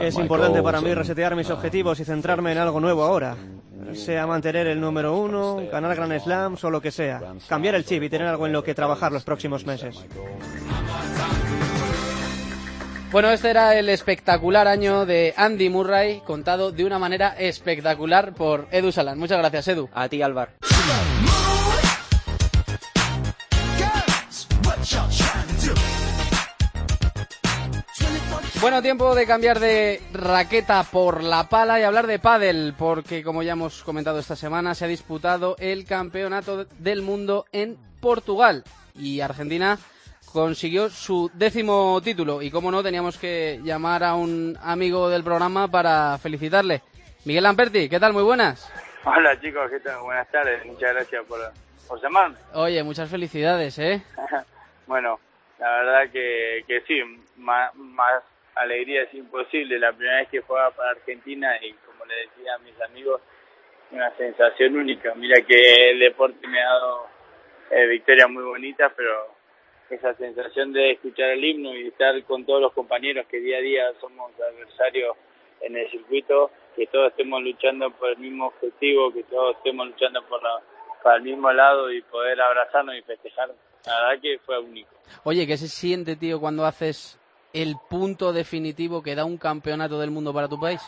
Es 0.00 0.16
importante 0.18 0.62
para 0.62 0.80
mí 0.80 0.92
resetear 0.94 1.36
mis 1.36 1.48
objetivos 1.50 2.00
y 2.00 2.04
centrarme 2.04 2.52
en 2.52 2.58
algo 2.58 2.80
nuevo 2.80 3.04
ahora. 3.04 3.36
Sea 3.94 4.26
mantener 4.26 4.66
el 4.68 4.80
número 4.80 5.16
uno, 5.16 5.60
ganar 5.70 5.94
Grand 5.94 6.18
Slams 6.20 6.64
o 6.64 6.70
lo 6.70 6.80
que 6.80 6.90
sea. 6.90 7.20
Cambiar 7.48 7.74
el 7.74 7.84
chip 7.84 8.02
y 8.02 8.08
tener 8.08 8.26
algo 8.26 8.46
en 8.46 8.52
lo 8.52 8.64
que 8.64 8.74
trabajar 8.74 9.12
los 9.12 9.24
próximos 9.24 9.66
meses. 9.66 10.04
Bueno, 13.12 13.30
este 13.30 13.50
era 13.50 13.78
el 13.78 13.90
espectacular 13.90 14.66
año 14.66 15.04
de 15.04 15.34
Andy 15.36 15.68
Murray, 15.68 16.22
contado 16.24 16.72
de 16.72 16.82
una 16.82 16.98
manera 16.98 17.36
espectacular 17.38 18.32
por 18.32 18.68
Edu 18.70 18.90
Salan. 18.90 19.18
Muchas 19.18 19.36
gracias, 19.36 19.68
Edu. 19.68 19.90
A 19.92 20.08
ti, 20.08 20.22
Álvaro. 20.22 20.52
Bueno, 28.62 28.80
tiempo 28.80 29.14
de 29.14 29.26
cambiar 29.26 29.60
de 29.60 30.00
raqueta 30.14 30.82
por 30.84 31.22
la 31.22 31.50
pala 31.50 31.78
y 31.78 31.82
hablar 31.82 32.06
de 32.06 32.18
pádel, 32.18 32.74
porque 32.78 33.22
como 33.22 33.42
ya 33.42 33.52
hemos 33.52 33.82
comentado 33.82 34.20
esta 34.20 34.36
semana, 34.36 34.74
se 34.74 34.86
ha 34.86 34.88
disputado 34.88 35.56
el 35.58 35.84
campeonato 35.84 36.64
del 36.78 37.02
mundo 37.02 37.44
en 37.52 37.76
Portugal 38.00 38.64
y 38.94 39.20
Argentina 39.20 39.78
consiguió 40.32 40.88
su 40.88 41.30
décimo 41.34 42.00
título 42.02 42.42
y 42.42 42.50
como 42.50 42.70
no 42.70 42.82
teníamos 42.82 43.18
que 43.18 43.60
llamar 43.62 44.02
a 44.02 44.14
un 44.14 44.56
amigo 44.62 45.08
del 45.08 45.22
programa 45.22 45.68
para 45.68 46.16
felicitarle. 46.18 46.80
Miguel 47.24 47.44
Lamperti, 47.44 47.88
¿qué 47.88 48.00
tal? 48.00 48.12
Muy 48.12 48.22
buenas. 48.22 48.72
Hola 49.04 49.38
chicos, 49.40 49.70
¿qué 49.70 49.80
tal? 49.80 50.00
Buenas 50.00 50.30
tardes, 50.30 50.64
muchas 50.64 50.94
gracias 50.94 51.24
por, 51.26 51.38
por 51.86 52.00
llamarme. 52.00 52.36
Oye, 52.54 52.82
muchas 52.82 53.10
felicidades, 53.10 53.78
¿eh? 53.78 54.02
bueno, 54.86 55.20
la 55.58 55.70
verdad 55.70 56.10
que, 56.10 56.64
que 56.66 56.80
sí, 56.82 57.00
más, 57.36 57.74
más 57.74 58.22
alegría 58.54 59.02
es 59.02 59.14
imposible. 59.14 59.78
La 59.78 59.92
primera 59.92 60.18
vez 60.18 60.28
que 60.28 60.40
jugaba 60.40 60.70
para 60.70 60.90
Argentina 60.90 61.56
y 61.62 61.72
como 61.86 62.04
le 62.04 62.14
decía 62.14 62.54
a 62.54 62.58
mis 62.58 62.80
amigos, 62.80 63.20
una 63.90 64.10
sensación 64.16 64.76
única. 64.76 65.14
Mira 65.14 65.42
que 65.46 65.90
el 65.90 65.98
deporte 65.98 66.46
me 66.46 66.60
ha 66.60 66.66
dado 66.66 67.06
eh, 67.70 67.86
victorias 67.86 68.30
muy 68.30 68.44
bonitas, 68.44 68.92
pero 68.96 69.41
esa 69.94 70.14
sensación 70.14 70.72
de 70.72 70.92
escuchar 70.92 71.30
el 71.30 71.44
himno 71.44 71.74
y 71.74 71.88
estar 71.88 72.20
con 72.24 72.44
todos 72.44 72.60
los 72.60 72.72
compañeros 72.72 73.26
que 73.26 73.40
día 73.40 73.58
a 73.58 73.60
día 73.60 73.84
somos 74.00 74.32
adversarios 74.40 75.16
en 75.60 75.76
el 75.76 75.90
circuito, 75.90 76.50
que 76.76 76.86
todos 76.86 77.10
estemos 77.10 77.42
luchando 77.42 77.90
por 77.90 78.10
el 78.10 78.18
mismo 78.18 78.46
objetivo, 78.46 79.12
que 79.12 79.22
todos 79.24 79.56
estemos 79.56 79.86
luchando 79.86 80.22
por 80.26 80.42
la, 80.42 80.60
para 81.02 81.16
el 81.16 81.22
mismo 81.22 81.52
lado 81.52 81.92
y 81.92 82.02
poder 82.02 82.40
abrazarnos 82.40 82.96
y 82.96 83.02
festejar, 83.02 83.48
la 83.86 84.02
verdad 84.08 84.22
que 84.22 84.38
fue 84.44 84.58
único. 84.58 84.90
Oye, 85.24 85.46
¿qué 85.46 85.56
se 85.56 85.68
siente, 85.68 86.16
tío, 86.16 86.40
cuando 86.40 86.64
haces 86.64 87.18
el 87.52 87.74
punto 87.88 88.32
definitivo 88.32 89.02
que 89.02 89.14
da 89.14 89.24
un 89.24 89.38
campeonato 89.38 90.00
del 90.00 90.10
mundo 90.10 90.32
para 90.32 90.48
tu 90.48 90.58
país? 90.58 90.80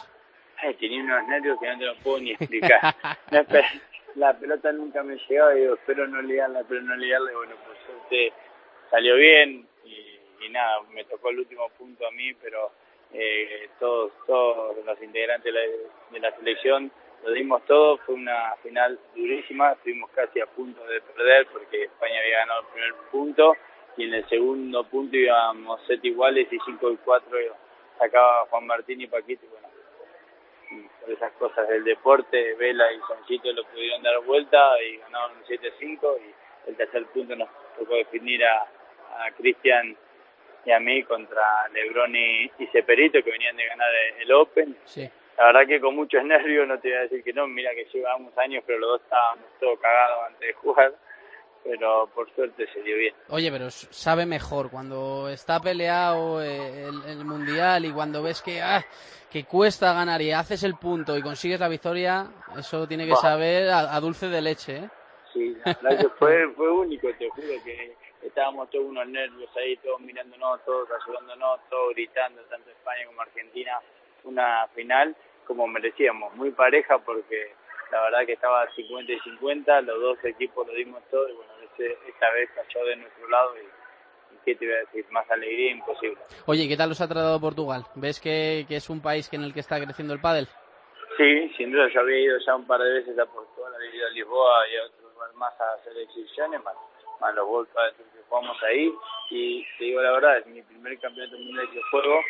Ay, 0.63 0.75
tenía 0.75 1.03
unos 1.03 1.29
nervios 1.29 1.59
que 1.61 1.69
no 1.69 1.79
te 1.79 1.85
los 1.85 1.99
puedo 1.99 2.21
ni 2.21 2.33
explicar. 2.33 2.95
la 4.17 4.33
pelota 4.39 4.73
nunca 4.73 5.03
me 5.03 5.17
llegaba 5.29 5.55
y 5.55 5.61
digo, 5.61 5.75
espero 5.75 6.07
no 6.07 6.23
liarla, 6.23 6.63
pero 6.69 6.81
no 6.83 6.97
liarla. 6.97 7.33
Y 7.33 7.35
bueno, 7.35 7.55
por 7.57 7.77
suerte 7.85 8.33
salió 8.91 9.17
bien 9.17 9.67
y, 9.85 10.49
nada, 10.51 10.83
me 10.93 11.05
tocó 11.05 11.31
el 11.31 11.41
último 11.41 11.69
punto 11.71 12.07
a 12.07 12.11
mí, 12.13 12.33
pero 12.35 12.71
eh, 13.13 13.69
todos, 13.81 14.13
todos 14.27 14.77
los 14.85 15.03
integrantes 15.03 15.53
de 15.53 16.21
la, 16.21 16.37
selección 16.37 16.93
lo 17.25 17.33
dimos 17.33 17.65
todo. 17.65 17.99
Fue 17.99 18.15
una 18.15 18.55
final 18.63 18.99
durísima, 19.15 19.73
estuvimos 19.73 20.11
casi 20.11 20.41
a 20.41 20.47
punto 20.47 20.85
de 20.87 21.01
perder 21.01 21.47
porque 21.47 21.85
España 21.85 22.21
había 22.21 22.39
ganado 22.39 22.61
el 22.61 22.67
primer 22.67 22.95
punto 23.11 23.57
y 23.97 24.05
en 24.05 24.15
el 24.15 24.29
segundo 24.29 24.85
punto 24.85 25.17
íbamos 25.17 25.81
set 25.87 26.05
iguales 26.05 26.47
y 26.53 26.59
5 26.65 26.91
y 26.91 26.97
4 26.99 27.39
sacaba 27.99 28.47
Juan 28.51 28.67
Martín 28.67 29.01
y 29.01 29.07
Paquito. 29.07 29.47
Bueno, 29.51 29.69
por 31.01 31.11
esas 31.11 31.33
cosas 31.33 31.69
del 31.69 31.85
deporte, 31.85 32.55
Vela 32.55 32.93
y 32.93 32.99
Soncito 33.07 33.53
lo 33.53 33.65
pudieron 33.65 34.03
dar 34.03 34.21
vuelta 34.25 34.83
y 34.83 34.97
ganaron 34.99 35.43
7-5 35.49 36.19
y 36.21 36.44
el 36.67 36.77
tercer 36.77 37.05
punto 37.07 37.37
nos 37.37 37.49
tocó 37.79 37.97
definir 37.97 38.45
a, 38.45 38.63
a 38.63 39.31
Cristian 39.37 39.97
y 40.65 40.71
a 40.73 40.81
mí 40.81 41.03
contra 41.05 41.69
Lebron 41.73 42.15
y, 42.17 42.51
y 42.59 42.67
Ceperito 42.73 43.23
que 43.23 43.31
venían 43.31 43.57
de 43.57 43.67
ganar 43.67 43.91
el 44.19 44.33
Open. 44.33 44.77
Sí. 44.85 45.09
La 45.37 45.47
verdad 45.47 45.67
que 45.67 45.81
con 45.81 45.97
muchos 45.97 46.25
nervios, 46.25 46.67
no 46.67 46.79
te 46.79 46.89
voy 46.89 46.99
a 46.99 47.01
decir 47.03 47.25
que 47.25 47.33
no, 47.33 47.47
mira 47.47 47.73
que 47.75 47.87
llevábamos 47.93 48.37
años, 48.39 48.63
pero 48.67 48.79
los 48.79 48.91
dos 48.91 49.01
estábamos 49.03 49.45
todos 49.61 49.79
cagados 49.81 50.27
antes 50.29 50.41
de 50.41 50.53
jugar 50.55 50.95
pero 51.65 52.09
por 52.15 52.33
suerte 52.35 52.67
se 52.73 52.83
dio 52.83 52.97
bien. 52.97 53.15
Oye, 53.31 53.51
pero 53.51 53.71
sabe 53.71 54.27
mejor 54.27 54.71
cuando 54.71 55.31
está 55.31 55.61
peleado 55.61 56.43
eh, 56.43 56.89
el, 56.89 57.03
el 57.11 57.25
mundial 57.25 57.87
y 57.87 57.91
cuando 57.91 58.23
ves 58.23 58.43
que 58.43 58.61
ah, 58.61 58.85
que 59.31 59.45
cuesta 59.45 59.93
ganar 59.95 60.21
y 60.23 60.31
haces 60.31 60.63
el 60.63 60.75
punto 60.75 61.17
y 61.17 61.23
consigues 61.23 61.59
la 61.59 61.69
victoria, 61.69 62.27
eso 62.59 62.87
tiene 62.87 63.07
que 63.07 63.17
saber 63.17 63.71
a, 63.71 63.97
a 63.97 64.01
dulce 64.01 64.29
de 64.29 64.43
leche, 64.43 64.77
¿eh? 64.77 64.89
Sí, 65.35 65.57
la 65.65 65.77
verdad 65.83 66.01
que 66.01 66.09
fue, 66.11 66.49
fue 66.57 66.71
único, 66.71 67.09
te 67.19 67.29
juro 67.29 67.49
que 67.65 67.97
estábamos 68.23 68.71
todos 68.71 68.87
unos 68.87 69.07
nervios 69.09 69.51
ahí, 69.57 69.77
todos 69.79 70.01
mirándonos, 70.01 70.65
todos 70.65 70.89
ayudándonos, 71.03 71.61
todos 71.69 71.93
gritando, 71.95 72.41
tanto 72.43 72.71
España 72.71 73.05
como 73.07 73.21
Argentina, 73.21 73.73
una 74.23 74.69
final 74.69 75.15
como 75.45 75.67
merecíamos, 75.67 76.35
muy 76.37 76.53
pareja 76.53 76.99
porque 76.99 77.53
la 77.91 78.03
verdad 78.03 78.27
que 78.27 78.33
estaba 78.33 78.67
50 78.75 79.13
y 79.13 79.21
50, 79.21 79.81
los 79.83 80.01
dos 80.01 80.25
equipos 80.25 80.67
lo 80.67 80.73
dimos 80.73 81.03
todo 81.11 81.29
y 81.29 81.33
bueno, 81.33 81.53
ese, 81.75 81.99
esta 82.09 82.31
vez 82.31 82.49
cayó 82.55 82.87
de 82.87 82.97
nuestro 82.97 83.29
lado 83.29 83.55
y, 83.57 84.35
y 84.35 84.39
qué 84.45 84.55
te 84.55 84.67
voy 84.67 84.75
a 84.75 84.79
decir, 84.79 85.05
más 85.11 85.29
alegría 85.31 85.73
imposible. 85.73 86.19
Oye, 86.47 86.69
¿qué 86.69 86.77
tal 86.77 86.93
os 86.93 87.01
ha 87.01 87.09
tratado 87.09 87.41
Portugal? 87.41 87.83
¿Ves 87.97 88.21
que, 88.21 88.65
que 88.69 88.77
es 88.77 88.89
un 88.89 89.03
país 89.03 89.29
que 89.29 89.37
en 89.37 89.43
el 89.43 89.53
que 89.53 89.61
está 89.61 89.83
creciendo 89.83 90.15
el 90.15 90.21
pádel? 90.21 90.47
Sí, 91.17 91.49
sin 91.57 91.71
duda, 91.71 91.89
yo 91.93 92.01
había 92.01 92.19
ido 92.19 92.39
ya 92.45 92.57
un 92.57 92.67
par 92.67 92.81
de 92.81 92.93
veces 92.95 93.19
a 93.19 93.27
Portugal, 93.27 93.73
había 93.75 93.95
ido 93.95 94.07
a 94.07 94.11
Lisboa 94.11 94.69
y 94.69 94.77
a 94.77 94.87
otro 94.87 95.04
más 95.35 95.61
a 95.61 95.73
hacer 95.75 95.97
exhibiciones, 95.99 96.63
más, 96.63 96.75
más 97.21 97.35
los 97.35 97.47
Tour 97.47 97.95
que 97.97 98.23
jugamos 98.29 98.63
ahí 98.63 98.93
y 99.31 99.67
te 99.79 99.85
digo 99.85 100.03
la 100.03 100.13
verdad, 100.13 100.39
es 100.39 100.47
mi 100.47 100.63
primer 100.63 100.99
campeonato 101.01 101.39
mundial 101.39 101.71
que 101.71 101.83
juego, 101.91 102.21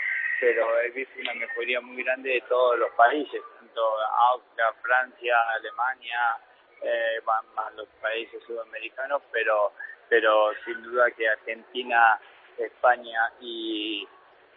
pero 0.41 0.81
he 0.81 0.91
visto 0.91 1.21
una 1.21 1.35
mejoría 1.35 1.81
muy 1.81 2.03
grande 2.03 2.31
de 2.31 2.41
todos 2.43 2.79
los 2.79 2.91
países, 2.93 3.43
tanto 3.59 3.83
Austria, 4.31 4.73
Francia, 4.83 5.37
Alemania, 5.55 6.39
eh, 6.83 7.21
más, 7.25 7.45
más 7.55 7.75
los 7.75 7.89
países 8.01 8.43
sudamericanos, 8.47 9.23
pero 9.33 9.73
pero 10.09 10.53
sin 10.65 10.83
duda 10.83 11.11
que 11.13 11.29
Argentina, 11.29 12.21
España 12.59 13.33
y 13.41 14.07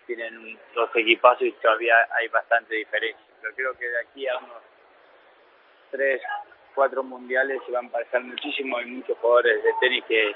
tienen 0.05 0.59
dos 0.73 0.89
equipazos 0.95 1.43
y 1.43 1.51
todavía 1.53 1.95
hay 2.11 2.27
bastante 2.27 2.75
diferencia. 2.75 3.25
Pero 3.41 3.55
creo 3.55 3.77
que 3.77 3.87
de 3.87 3.99
aquí 3.99 4.27
a 4.27 4.37
unos 4.37 4.61
tres, 5.91 6.21
cuatro 6.77 7.03
mundiales 7.03 7.59
se 7.65 7.71
van 7.71 7.87
a 7.87 7.91
parecer 7.91 8.21
muchísimo. 8.21 8.77
Hay 8.77 8.85
muchos 8.85 9.17
jugadores 9.17 9.63
de 9.63 9.71
tenis 9.81 10.03
que, 10.07 10.31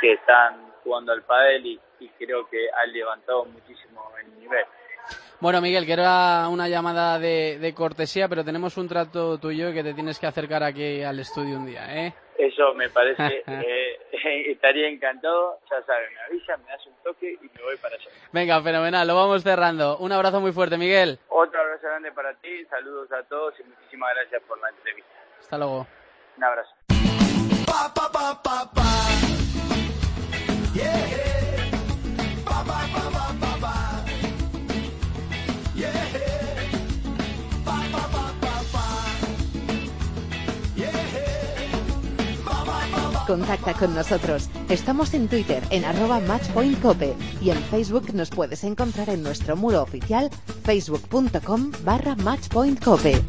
que 0.00 0.12
están 0.14 0.72
jugando 0.82 1.12
al 1.12 1.22
pádel 1.22 1.64
y, 1.64 1.80
y 2.00 2.08
creo 2.18 2.48
que 2.48 2.68
han 2.76 2.92
levantado 2.92 3.44
muchísimo 3.44 4.10
el 4.20 4.40
nivel. 4.40 4.64
Bueno, 5.38 5.60
Miguel, 5.60 5.86
que 5.86 5.92
era 5.92 6.48
una 6.50 6.68
llamada 6.68 7.20
de, 7.20 7.58
de 7.60 7.72
cortesía, 7.72 8.28
pero 8.28 8.44
tenemos 8.44 8.76
un 8.76 8.88
trato 8.88 9.38
tuyo 9.38 9.72
que 9.72 9.84
te 9.84 9.94
tienes 9.94 10.18
que 10.18 10.26
acercar 10.26 10.64
aquí 10.64 11.02
al 11.02 11.20
estudio 11.20 11.56
un 11.56 11.66
día, 11.66 11.86
¿eh? 11.96 12.12
Eso 12.36 12.74
me 12.74 12.88
parece, 12.88 13.44
eh, 13.46 13.98
estaría 14.50 14.88
encantado, 14.88 15.60
ya 15.70 15.80
saben, 15.82 16.12
me 16.12 16.20
avisa, 16.22 16.56
me 16.56 16.68
das 16.70 16.84
un 16.84 16.94
toque 17.04 17.38
y 17.40 17.48
me 17.56 17.62
voy 17.62 17.76
para 17.76 17.94
allá. 17.94 18.10
Venga, 18.32 18.60
fenomenal, 18.60 19.06
lo 19.06 19.14
vamos 19.14 19.42
cerrando. 19.44 19.98
Un 19.98 20.10
abrazo 20.10 20.40
muy 20.40 20.52
fuerte, 20.52 20.76
Miguel. 20.76 21.18
Otro 21.28 21.60
abrazo 21.60 21.86
grande 21.86 22.10
para 22.10 22.34
ti, 22.34 22.64
saludos 22.66 23.10
a 23.12 23.22
todos 23.22 23.54
y 23.60 23.62
muchísimas 23.62 24.14
gracias 24.16 24.42
por 24.42 24.60
la 24.60 24.68
entrevista. 24.70 25.19
Hasta 25.40 25.58
luego. 25.58 25.86
Un 26.36 26.44
abrazo. 26.44 26.70
Contacta 43.30 43.74
con 43.74 43.94
nosotros. 43.94 44.50
Estamos 44.68 45.14
en 45.14 45.28
Twitter 45.28 45.62
en 45.70 45.84
arroba 45.84 46.18
matchpointcope 46.18 47.14
y 47.40 47.50
en 47.50 47.58
Facebook 47.58 48.12
nos 48.12 48.28
puedes 48.28 48.64
encontrar 48.64 49.08
en 49.08 49.22
nuestro 49.22 49.54
muro 49.54 49.82
oficial 49.82 50.30
facebook.com 50.64 51.70
barra 51.84 52.16
matchpointcope. 52.16 53.22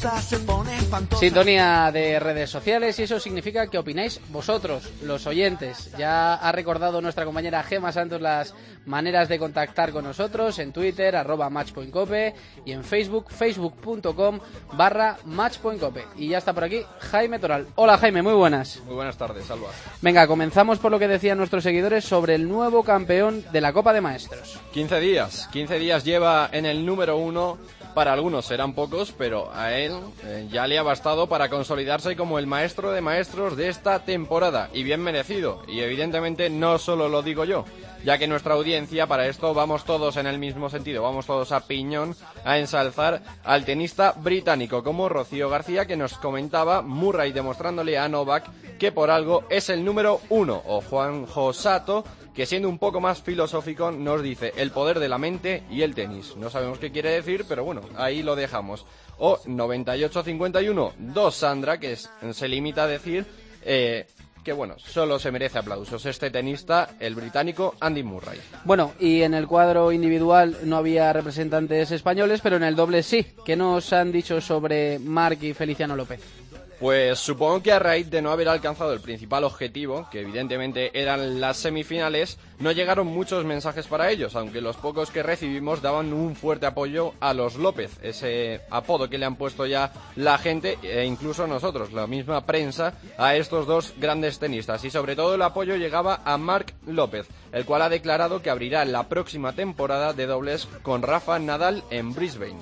Cuando 0.00 0.16
la 0.16 0.20
cosa 0.20 0.22
se 0.22 0.38
pone 0.40 0.76
espantosa. 0.76 1.20
Sintonía 1.20 1.90
de 1.92 2.18
redes 2.18 2.50
sociales 2.50 2.98
y 2.98 3.02
eso 3.02 3.20
significa 3.20 3.66
que 3.66 3.78
opináis 3.78 4.20
vosotros, 4.30 4.90
los 5.02 5.26
oyentes. 5.26 5.90
Ya 5.98 6.34
ha 6.34 6.52
recordado 6.52 7.00
nuestra 7.00 7.24
compañera 7.24 7.62
Gema 7.62 7.92
Santos 7.92 8.20
las 8.20 8.54
maneras 8.86 9.28
de 9.28 9.38
contactar 9.38 9.92
con 9.92 10.04
nosotros 10.04 10.58
en 10.58 10.72
Twitter, 10.72 11.16
arroba 11.16 11.50
matchpointcope 11.50 12.34
y 12.64 12.72
en 12.72 12.84
Facebook, 12.84 13.30
facebook.com 13.30 14.40
barra 14.72 15.18
matchpointcope. 15.24 16.04
Y 16.16 16.28
ya 16.28 16.38
está 16.38 16.52
por 16.52 16.64
aquí 16.64 16.82
Jaime 17.10 17.38
Toral. 17.38 17.66
Hola 17.74 17.98
Jaime, 17.98 18.22
muy 18.22 18.34
buenas. 18.34 18.80
Muy 18.86 18.94
buenas 18.94 19.16
tardes, 19.16 19.50
Alba. 19.50 19.68
Venga, 20.00 20.26
comenzamos 20.26 20.78
por 20.78 20.90
lo 20.90 20.98
que 20.98 21.08
decían 21.08 21.38
nuestros 21.38 21.62
seguidores 21.62 22.04
sobre 22.04 22.34
el 22.34 22.48
nuevo 22.48 22.82
campeón 22.82 23.44
de 23.52 23.60
la 23.60 23.72
Copa 23.72 23.92
de 23.92 24.00
Maestros. 24.00 24.58
15 24.72 25.00
días, 25.00 25.48
15 25.52 25.78
días 25.78 26.04
lleva 26.04 26.48
en 26.52 26.66
el 26.66 26.86
número 26.86 27.16
uno. 27.16 27.58
Para 27.94 28.12
algunos 28.12 28.46
serán 28.46 28.74
pocos, 28.74 29.12
pero 29.16 29.50
a 29.52 29.72
él 29.72 29.92
eh, 30.24 30.48
ya 30.50 30.66
le 30.66 30.78
ha 30.78 30.82
bastado 30.82 31.28
para 31.28 31.48
consolidarse 31.48 32.16
como 32.16 32.38
el 32.38 32.46
maestro 32.46 32.92
de 32.92 33.00
maestros 33.00 33.56
de 33.56 33.68
esta 33.68 34.04
temporada. 34.04 34.70
Y 34.72 34.82
bien 34.82 35.02
merecido. 35.02 35.62
Y 35.66 35.80
evidentemente 35.80 36.50
no 36.50 36.78
solo 36.78 37.08
lo 37.08 37.22
digo 37.22 37.44
yo 37.44 37.64
ya 38.04 38.18
que 38.18 38.26
nuestra 38.26 38.54
audiencia 38.54 39.06
para 39.06 39.26
esto 39.26 39.52
vamos 39.54 39.84
todos 39.84 40.16
en 40.16 40.26
el 40.26 40.38
mismo 40.38 40.70
sentido, 40.70 41.02
vamos 41.02 41.26
todos 41.26 41.52
a 41.52 41.66
piñón 41.66 42.16
a 42.44 42.58
ensalzar 42.58 43.22
al 43.44 43.64
tenista 43.64 44.12
británico 44.12 44.82
como 44.82 45.08
Rocío 45.08 45.50
García 45.50 45.86
que 45.86 45.96
nos 45.96 46.14
comentaba 46.14 46.82
Murray 46.82 47.32
demostrándole 47.32 47.98
a 47.98 48.08
Novak 48.08 48.48
que 48.80 48.92
por 48.92 49.10
algo 49.10 49.44
es 49.50 49.68
el 49.68 49.84
número 49.84 50.22
uno 50.30 50.62
o 50.66 50.80
Juan 50.80 51.26
Josato 51.26 52.02
que 52.34 52.46
siendo 52.46 52.68
un 52.68 52.78
poco 52.78 52.98
más 52.98 53.20
filosófico 53.20 53.90
nos 53.90 54.22
dice 54.22 54.54
el 54.56 54.70
poder 54.70 54.98
de 54.98 55.08
la 55.08 55.18
mente 55.18 55.64
y 55.70 55.82
el 55.82 55.94
tenis. 55.94 56.34
No 56.36 56.48
sabemos 56.48 56.78
qué 56.78 56.90
quiere 56.90 57.10
decir, 57.10 57.44
pero 57.46 57.62
bueno, 57.62 57.82
ahí 57.96 58.22
lo 58.22 58.34
dejamos. 58.36 58.86
O 59.18 59.38
98-51, 59.42 60.94
dos 60.96 61.34
Sandra, 61.34 61.78
que 61.78 61.96
se 61.96 62.48
limita 62.48 62.84
a 62.84 62.86
decir 62.86 63.26
eh, 63.62 64.06
que 64.42 64.54
bueno, 64.54 64.76
solo 64.78 65.18
se 65.18 65.30
merece 65.30 65.58
aplausos 65.58 66.06
este 66.06 66.30
tenista, 66.30 66.90
el 66.98 67.14
británico 67.14 67.74
Andy 67.80 68.02
Murray. 68.02 68.40
Bueno, 68.64 68.94
y 68.98 69.20
en 69.20 69.34
el 69.34 69.46
cuadro 69.46 69.92
individual 69.92 70.56
no 70.64 70.76
había 70.78 71.12
representantes 71.12 71.90
españoles, 71.90 72.40
pero 72.42 72.56
en 72.56 72.62
el 72.62 72.76
doble 72.76 73.02
sí. 73.02 73.26
¿Qué 73.44 73.56
nos 73.56 73.92
han 73.92 74.10
dicho 74.10 74.40
sobre 74.40 74.98
Marc 74.98 75.42
y 75.42 75.52
Feliciano 75.52 75.94
López? 75.94 76.39
Pues 76.80 77.18
supongo 77.18 77.62
que 77.62 77.72
a 77.72 77.78
raíz 77.78 78.08
de 78.10 78.22
no 78.22 78.32
haber 78.32 78.48
alcanzado 78.48 78.94
el 78.94 79.00
principal 79.00 79.44
objetivo, 79.44 80.08
que 80.10 80.22
evidentemente 80.22 80.98
eran 80.98 81.38
las 81.38 81.58
semifinales, 81.58 82.38
no 82.58 82.72
llegaron 82.72 83.06
muchos 83.06 83.44
mensajes 83.44 83.86
para 83.86 84.10
ellos, 84.10 84.34
aunque 84.34 84.62
los 84.62 84.76
pocos 84.76 85.10
que 85.10 85.22
recibimos 85.22 85.82
daban 85.82 86.14
un 86.14 86.34
fuerte 86.34 86.64
apoyo 86.64 87.12
a 87.20 87.34
los 87.34 87.56
López, 87.56 87.98
ese 88.02 88.62
apodo 88.70 89.10
que 89.10 89.18
le 89.18 89.26
han 89.26 89.36
puesto 89.36 89.66
ya 89.66 89.92
la 90.16 90.38
gente 90.38 90.78
e 90.82 91.04
incluso 91.04 91.46
nosotros, 91.46 91.92
la 91.92 92.06
misma 92.06 92.46
prensa, 92.46 92.94
a 93.18 93.36
estos 93.36 93.66
dos 93.66 93.92
grandes 93.98 94.38
tenistas. 94.38 94.82
Y 94.82 94.90
sobre 94.90 95.16
todo 95.16 95.34
el 95.34 95.42
apoyo 95.42 95.76
llegaba 95.76 96.22
a 96.24 96.38
Marc 96.38 96.72
López, 96.86 97.26
el 97.52 97.66
cual 97.66 97.82
ha 97.82 97.90
declarado 97.90 98.40
que 98.40 98.48
abrirá 98.48 98.86
la 98.86 99.06
próxima 99.06 99.52
temporada 99.52 100.14
de 100.14 100.26
dobles 100.26 100.66
con 100.82 101.02
Rafa 101.02 101.38
Nadal 101.38 101.84
en 101.90 102.14
Brisbane. 102.14 102.56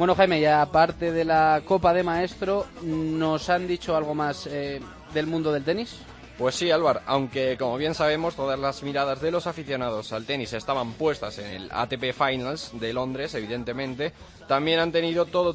Bueno, 0.00 0.14
Jaime, 0.14 0.40
y 0.40 0.46
aparte 0.46 1.12
de 1.12 1.26
la 1.26 1.60
Copa 1.62 1.92
de 1.92 2.02
Maestro, 2.02 2.66
¿nos 2.80 3.50
han 3.50 3.59
dicho 3.66 3.96
algo 3.96 4.14
más 4.14 4.46
eh, 4.46 4.80
del 5.14 5.26
mundo 5.26 5.52
del 5.52 5.64
tenis? 5.64 5.96
Pues 6.40 6.54
sí, 6.54 6.70
Álvaro, 6.70 7.02
aunque 7.04 7.58
como 7.58 7.76
bien 7.76 7.94
sabemos, 7.94 8.34
todas 8.34 8.58
las 8.58 8.82
miradas 8.82 9.20
de 9.20 9.30
los 9.30 9.46
aficionados 9.46 10.10
al 10.14 10.24
tenis 10.24 10.54
estaban 10.54 10.92
puestas 10.92 11.38
en 11.38 11.46
el 11.46 11.68
ATP 11.70 12.14
Finals 12.14 12.70
de 12.80 12.94
Londres, 12.94 13.34
evidentemente, 13.34 14.14
también 14.48 14.78
han 14.80 14.90
tenido 14.90 15.26
todo 15.26 15.54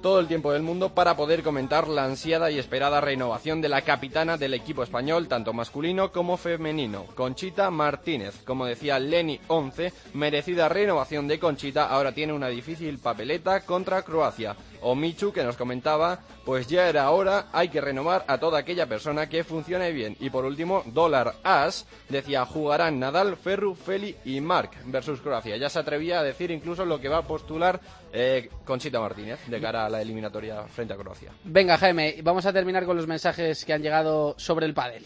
todo 0.00 0.20
el 0.20 0.28
tiempo 0.28 0.52
del 0.52 0.62
mundo 0.62 0.94
para 0.94 1.16
poder 1.16 1.42
comentar 1.42 1.88
la 1.88 2.04
ansiada 2.04 2.50
y 2.50 2.58
esperada 2.58 3.00
renovación 3.00 3.60
de 3.60 3.68
la 3.68 3.82
capitana 3.82 4.36
del 4.36 4.54
equipo 4.54 4.82
español, 4.82 5.28
tanto 5.28 5.52
masculino 5.52 6.12
como 6.12 6.36
femenino, 6.36 7.04
Conchita 7.14 7.70
Martínez. 7.70 8.42
Como 8.44 8.64
decía 8.64 8.98
Lenny 8.98 9.40
11, 9.48 9.92
merecida 10.14 10.68
renovación 10.68 11.28
de 11.28 11.38
Conchita, 11.38 11.88
ahora 11.88 12.12
tiene 12.12 12.32
una 12.32 12.48
difícil 12.48 12.98
papeleta 12.98 13.60
contra 13.60 14.02
Croacia. 14.02 14.56
O 14.82 14.94
Michu, 14.94 15.32
que 15.32 15.44
nos 15.44 15.56
comentaba, 15.56 16.20
pues 16.44 16.66
ya 16.66 16.88
era 16.88 17.10
hora, 17.10 17.46
hay 17.52 17.68
que 17.68 17.80
renovar 17.80 18.24
a 18.28 18.38
toda 18.38 18.58
aquella 18.58 18.86
persona 18.86 19.28
que 19.28 19.44
funcione 19.44 19.92
bien. 19.92 20.16
Y 20.20 20.30
por 20.30 20.44
último, 20.44 20.82
Dólar 20.86 21.34
As, 21.42 21.86
decía, 22.08 22.44
jugarán 22.44 22.98
Nadal, 22.98 23.36
Ferru, 23.36 23.74
Feli 23.74 24.16
y 24.24 24.40
Marc 24.40 24.72
versus 24.86 25.20
Croacia. 25.20 25.56
Ya 25.56 25.68
se 25.68 25.78
atrevía 25.78 26.20
a 26.20 26.22
decir 26.22 26.50
incluso 26.50 26.84
lo 26.84 27.00
que 27.00 27.08
va 27.08 27.18
a 27.18 27.26
postular 27.26 27.80
eh, 28.12 28.50
Conchita 28.64 29.00
Martínez 29.00 29.40
de 29.46 29.60
cara 29.60 29.86
a 29.86 29.90
la 29.90 30.00
eliminatoria 30.00 30.62
frente 30.64 30.94
a 30.94 30.96
Croacia. 30.96 31.32
Venga, 31.44 31.78
Jaime, 31.78 32.16
vamos 32.22 32.46
a 32.46 32.52
terminar 32.52 32.86
con 32.86 32.96
los 32.96 33.06
mensajes 33.06 33.64
que 33.64 33.72
han 33.72 33.82
llegado 33.82 34.34
sobre 34.38 34.66
el 34.66 34.74
pádel. 34.74 35.04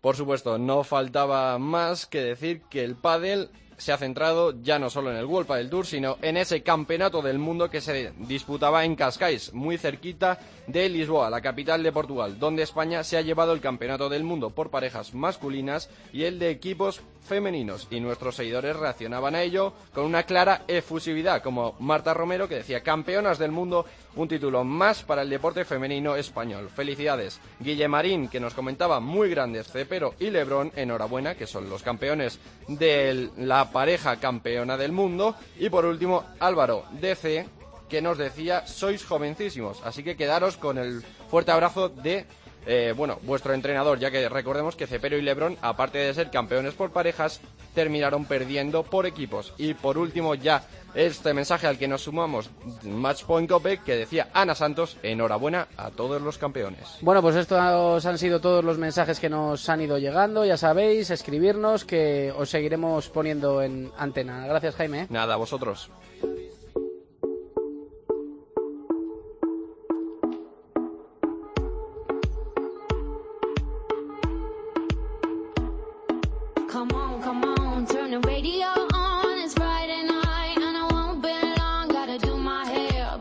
Por 0.00 0.16
supuesto, 0.16 0.58
no 0.58 0.82
faltaba 0.82 1.58
más 1.58 2.06
que 2.06 2.20
decir 2.20 2.62
que 2.62 2.82
el 2.82 2.96
pádel 2.96 3.50
se 3.82 3.90
ha 3.90 3.98
centrado 3.98 4.54
ya 4.62 4.78
no 4.78 4.90
solo 4.90 5.10
en 5.10 5.16
el 5.16 5.24
World 5.24 5.48
Padel 5.48 5.68
Tour, 5.68 5.84
sino 5.84 6.16
en 6.22 6.36
ese 6.36 6.62
campeonato 6.62 7.20
del 7.20 7.40
mundo 7.40 7.68
que 7.68 7.80
se 7.80 8.12
disputaba 8.16 8.84
en 8.84 8.94
Cascais, 8.94 9.52
muy 9.52 9.76
cerquita 9.76 10.38
de 10.68 10.88
Lisboa, 10.88 11.28
la 11.28 11.40
capital 11.40 11.82
de 11.82 11.90
Portugal, 11.90 12.38
donde 12.38 12.62
España 12.62 13.02
se 13.02 13.16
ha 13.16 13.22
llevado 13.22 13.52
el 13.52 13.60
campeonato 13.60 14.08
del 14.08 14.22
mundo 14.22 14.50
por 14.50 14.70
parejas 14.70 15.14
masculinas 15.14 15.90
y 16.12 16.22
el 16.22 16.38
de 16.38 16.50
equipos 16.50 17.02
femeninos. 17.22 17.88
Y 17.90 17.98
nuestros 17.98 18.36
seguidores 18.36 18.76
reaccionaban 18.76 19.34
a 19.34 19.42
ello 19.42 19.72
con 19.92 20.04
una 20.04 20.22
clara 20.22 20.62
efusividad, 20.68 21.42
como 21.42 21.74
Marta 21.80 22.14
Romero, 22.14 22.48
que 22.48 22.56
decía 22.56 22.84
campeonas 22.84 23.40
del 23.40 23.50
mundo, 23.50 23.84
un 24.16 24.28
título 24.28 24.64
más 24.64 25.02
para 25.02 25.22
el 25.22 25.30
deporte 25.30 25.64
femenino 25.64 26.16
español. 26.16 26.68
Felicidades. 26.74 27.40
Guillemarín, 27.60 28.28
que 28.28 28.40
nos 28.40 28.54
comentaba 28.54 29.00
muy 29.00 29.30
grandes, 29.30 29.70
Cepero 29.70 30.14
y 30.18 30.30
Lebrón, 30.30 30.72
enhorabuena, 30.76 31.34
que 31.34 31.46
son 31.46 31.68
los 31.68 31.82
campeones 31.82 32.38
de 32.68 33.30
la 33.38 33.70
pareja 33.70 34.16
campeona 34.16 34.76
del 34.76 34.92
mundo. 34.92 35.34
Y 35.58 35.70
por 35.70 35.84
último, 35.84 36.24
Álvaro 36.40 36.84
DC, 37.00 37.46
que 37.88 38.02
nos 38.02 38.18
decía, 38.18 38.66
sois 38.66 39.04
jovencísimos, 39.04 39.80
así 39.84 40.02
que 40.02 40.16
quedaros 40.16 40.56
con 40.56 40.78
el 40.78 41.02
fuerte 41.28 41.52
abrazo 41.52 41.88
de 41.88 42.26
eh, 42.64 42.94
bueno, 42.96 43.18
vuestro 43.22 43.54
entrenador, 43.54 43.98
ya 43.98 44.10
que 44.10 44.28
recordemos 44.28 44.76
que 44.76 44.86
Cepero 44.86 45.16
y 45.16 45.22
Lebron, 45.22 45.58
aparte 45.62 45.98
de 45.98 46.14
ser 46.14 46.30
campeones 46.30 46.74
por 46.74 46.92
parejas, 46.92 47.40
terminaron 47.74 48.24
perdiendo 48.24 48.82
por 48.82 49.06
equipos. 49.06 49.52
Y 49.58 49.74
por 49.74 49.98
último, 49.98 50.34
ya 50.34 50.64
este 50.94 51.32
mensaje 51.32 51.66
al 51.66 51.78
que 51.78 51.88
nos 51.88 52.02
sumamos, 52.02 52.50
Matchpoint 52.84 53.48
Cope, 53.48 53.78
que 53.78 53.96
decía 53.96 54.28
Ana 54.34 54.54
Santos, 54.54 54.98
enhorabuena 55.02 55.68
a 55.76 55.90
todos 55.90 56.20
los 56.20 56.38
campeones. 56.38 56.98
Bueno, 57.00 57.22
pues 57.22 57.36
estos 57.36 58.04
han 58.04 58.18
sido 58.18 58.40
todos 58.40 58.64
los 58.64 58.78
mensajes 58.78 59.18
que 59.18 59.30
nos 59.30 59.68
han 59.68 59.80
ido 59.80 59.98
llegando. 59.98 60.44
Ya 60.44 60.56
sabéis, 60.56 61.10
escribirnos 61.10 61.84
que 61.84 62.32
os 62.36 62.50
seguiremos 62.50 63.08
poniendo 63.08 63.62
en 63.62 63.90
antena. 63.96 64.46
Gracias, 64.46 64.74
Jaime. 64.76 65.06
Nada, 65.08 65.36
vosotros. 65.36 65.90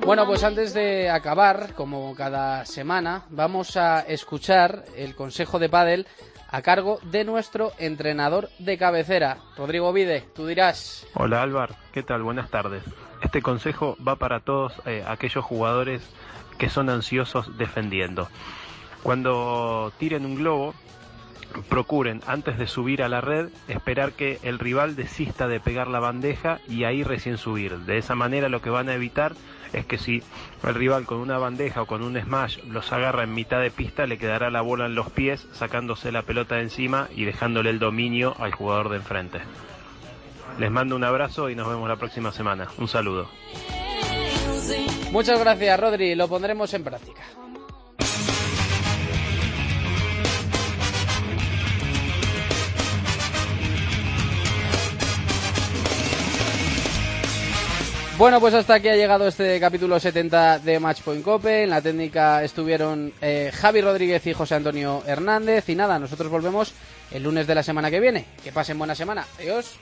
Bueno, 0.05 0.25
pues 0.25 0.43
antes 0.43 0.73
de 0.73 1.09
acabar, 1.09 1.73
como 1.75 2.15
cada 2.15 2.65
semana, 2.65 3.25
vamos 3.29 3.77
a 3.77 4.01
escuchar 4.01 4.83
el 4.95 5.15
consejo 5.15 5.59
de 5.59 5.69
pádel 5.69 6.07
a 6.49 6.61
cargo 6.61 6.99
de 7.03 7.23
nuestro 7.23 7.71
entrenador 7.77 8.49
de 8.59 8.77
cabecera, 8.77 9.37
Rodrigo 9.55 9.93
Vide. 9.93 10.25
Tú 10.35 10.47
dirás. 10.47 11.07
Hola 11.13 11.41
Álvar, 11.43 11.75
¿qué 11.93 12.03
tal? 12.03 12.23
Buenas 12.23 12.49
tardes. 12.49 12.83
Este 13.21 13.41
consejo 13.41 13.95
va 14.05 14.15
para 14.15 14.41
todos 14.41 14.73
eh, 14.85 15.03
aquellos 15.07 15.45
jugadores 15.45 16.01
que 16.57 16.67
son 16.67 16.89
ansiosos 16.89 17.57
defendiendo. 17.57 18.27
Cuando 19.03 19.93
tiren 19.97 20.25
un 20.25 20.35
globo, 20.35 20.73
procuren 21.69 22.21
antes 22.27 22.57
de 22.57 22.67
subir 22.67 23.03
a 23.03 23.09
la 23.09 23.21
red 23.21 23.49
esperar 23.67 24.13
que 24.13 24.39
el 24.43 24.59
rival 24.59 24.95
desista 24.95 25.47
de 25.47 25.59
pegar 25.59 25.87
la 25.87 25.99
bandeja 25.99 26.59
y 26.67 26.83
ahí 26.83 27.03
recién 27.03 27.37
subir. 27.37 27.77
De 27.79 27.97
esa 27.97 28.15
manera 28.15 28.49
lo 28.49 28.61
que 28.61 28.69
van 28.69 28.89
a 28.89 28.95
evitar 28.95 29.33
es 29.73 29.85
que 29.85 29.97
si 29.97 30.21
el 30.63 30.75
rival 30.75 31.05
con 31.05 31.19
una 31.19 31.37
bandeja 31.37 31.83
o 31.83 31.85
con 31.85 32.03
un 32.03 32.19
smash 32.19 32.59
los 32.65 32.91
agarra 32.91 33.23
en 33.23 33.33
mitad 33.33 33.61
de 33.61 33.71
pista 33.71 34.05
le 34.05 34.17
quedará 34.17 34.49
la 34.49 34.61
bola 34.61 34.85
en 34.85 34.95
los 34.95 35.09
pies 35.09 35.47
sacándose 35.53 36.11
la 36.11 36.23
pelota 36.23 36.55
de 36.55 36.63
encima 36.63 37.07
y 37.15 37.25
dejándole 37.25 37.69
el 37.69 37.79
dominio 37.79 38.35
al 38.39 38.51
jugador 38.51 38.89
de 38.89 38.97
enfrente. 38.97 39.39
Les 40.59 40.69
mando 40.69 40.95
un 40.95 41.03
abrazo 41.03 41.49
y 41.49 41.55
nos 41.55 41.69
vemos 41.69 41.87
la 41.87 41.95
próxima 41.95 42.31
semana. 42.31 42.67
Un 42.77 42.87
saludo. 42.87 43.29
Muchas 45.11 45.39
gracias, 45.39 45.79
Rodri. 45.79 46.15
Lo 46.15 46.27
pondremos 46.27 46.73
en 46.73 46.83
práctica. 46.83 47.21
Bueno, 58.21 58.39
pues 58.39 58.53
hasta 58.53 58.75
aquí 58.75 58.87
ha 58.87 58.95
llegado 58.95 59.27
este 59.27 59.59
capítulo 59.59 59.99
70 59.99 60.59
de 60.59 60.79
Matchpoint 60.79 61.23
Cope. 61.23 61.63
En 61.63 61.71
la 61.71 61.81
técnica 61.81 62.43
estuvieron 62.43 63.11
eh, 63.19 63.51
Javi 63.51 63.81
Rodríguez 63.81 64.27
y 64.27 64.33
José 64.33 64.53
Antonio 64.53 65.01
Hernández. 65.07 65.67
Y 65.69 65.75
nada, 65.75 65.97
nosotros 65.97 66.29
volvemos 66.29 66.71
el 67.09 67.23
lunes 67.23 67.47
de 67.47 67.55
la 67.55 67.63
semana 67.63 67.89
que 67.89 67.99
viene. 67.99 68.27
Que 68.43 68.51
pasen 68.51 68.77
buena 68.77 68.93
semana. 68.93 69.25
Adiós. 69.39 69.79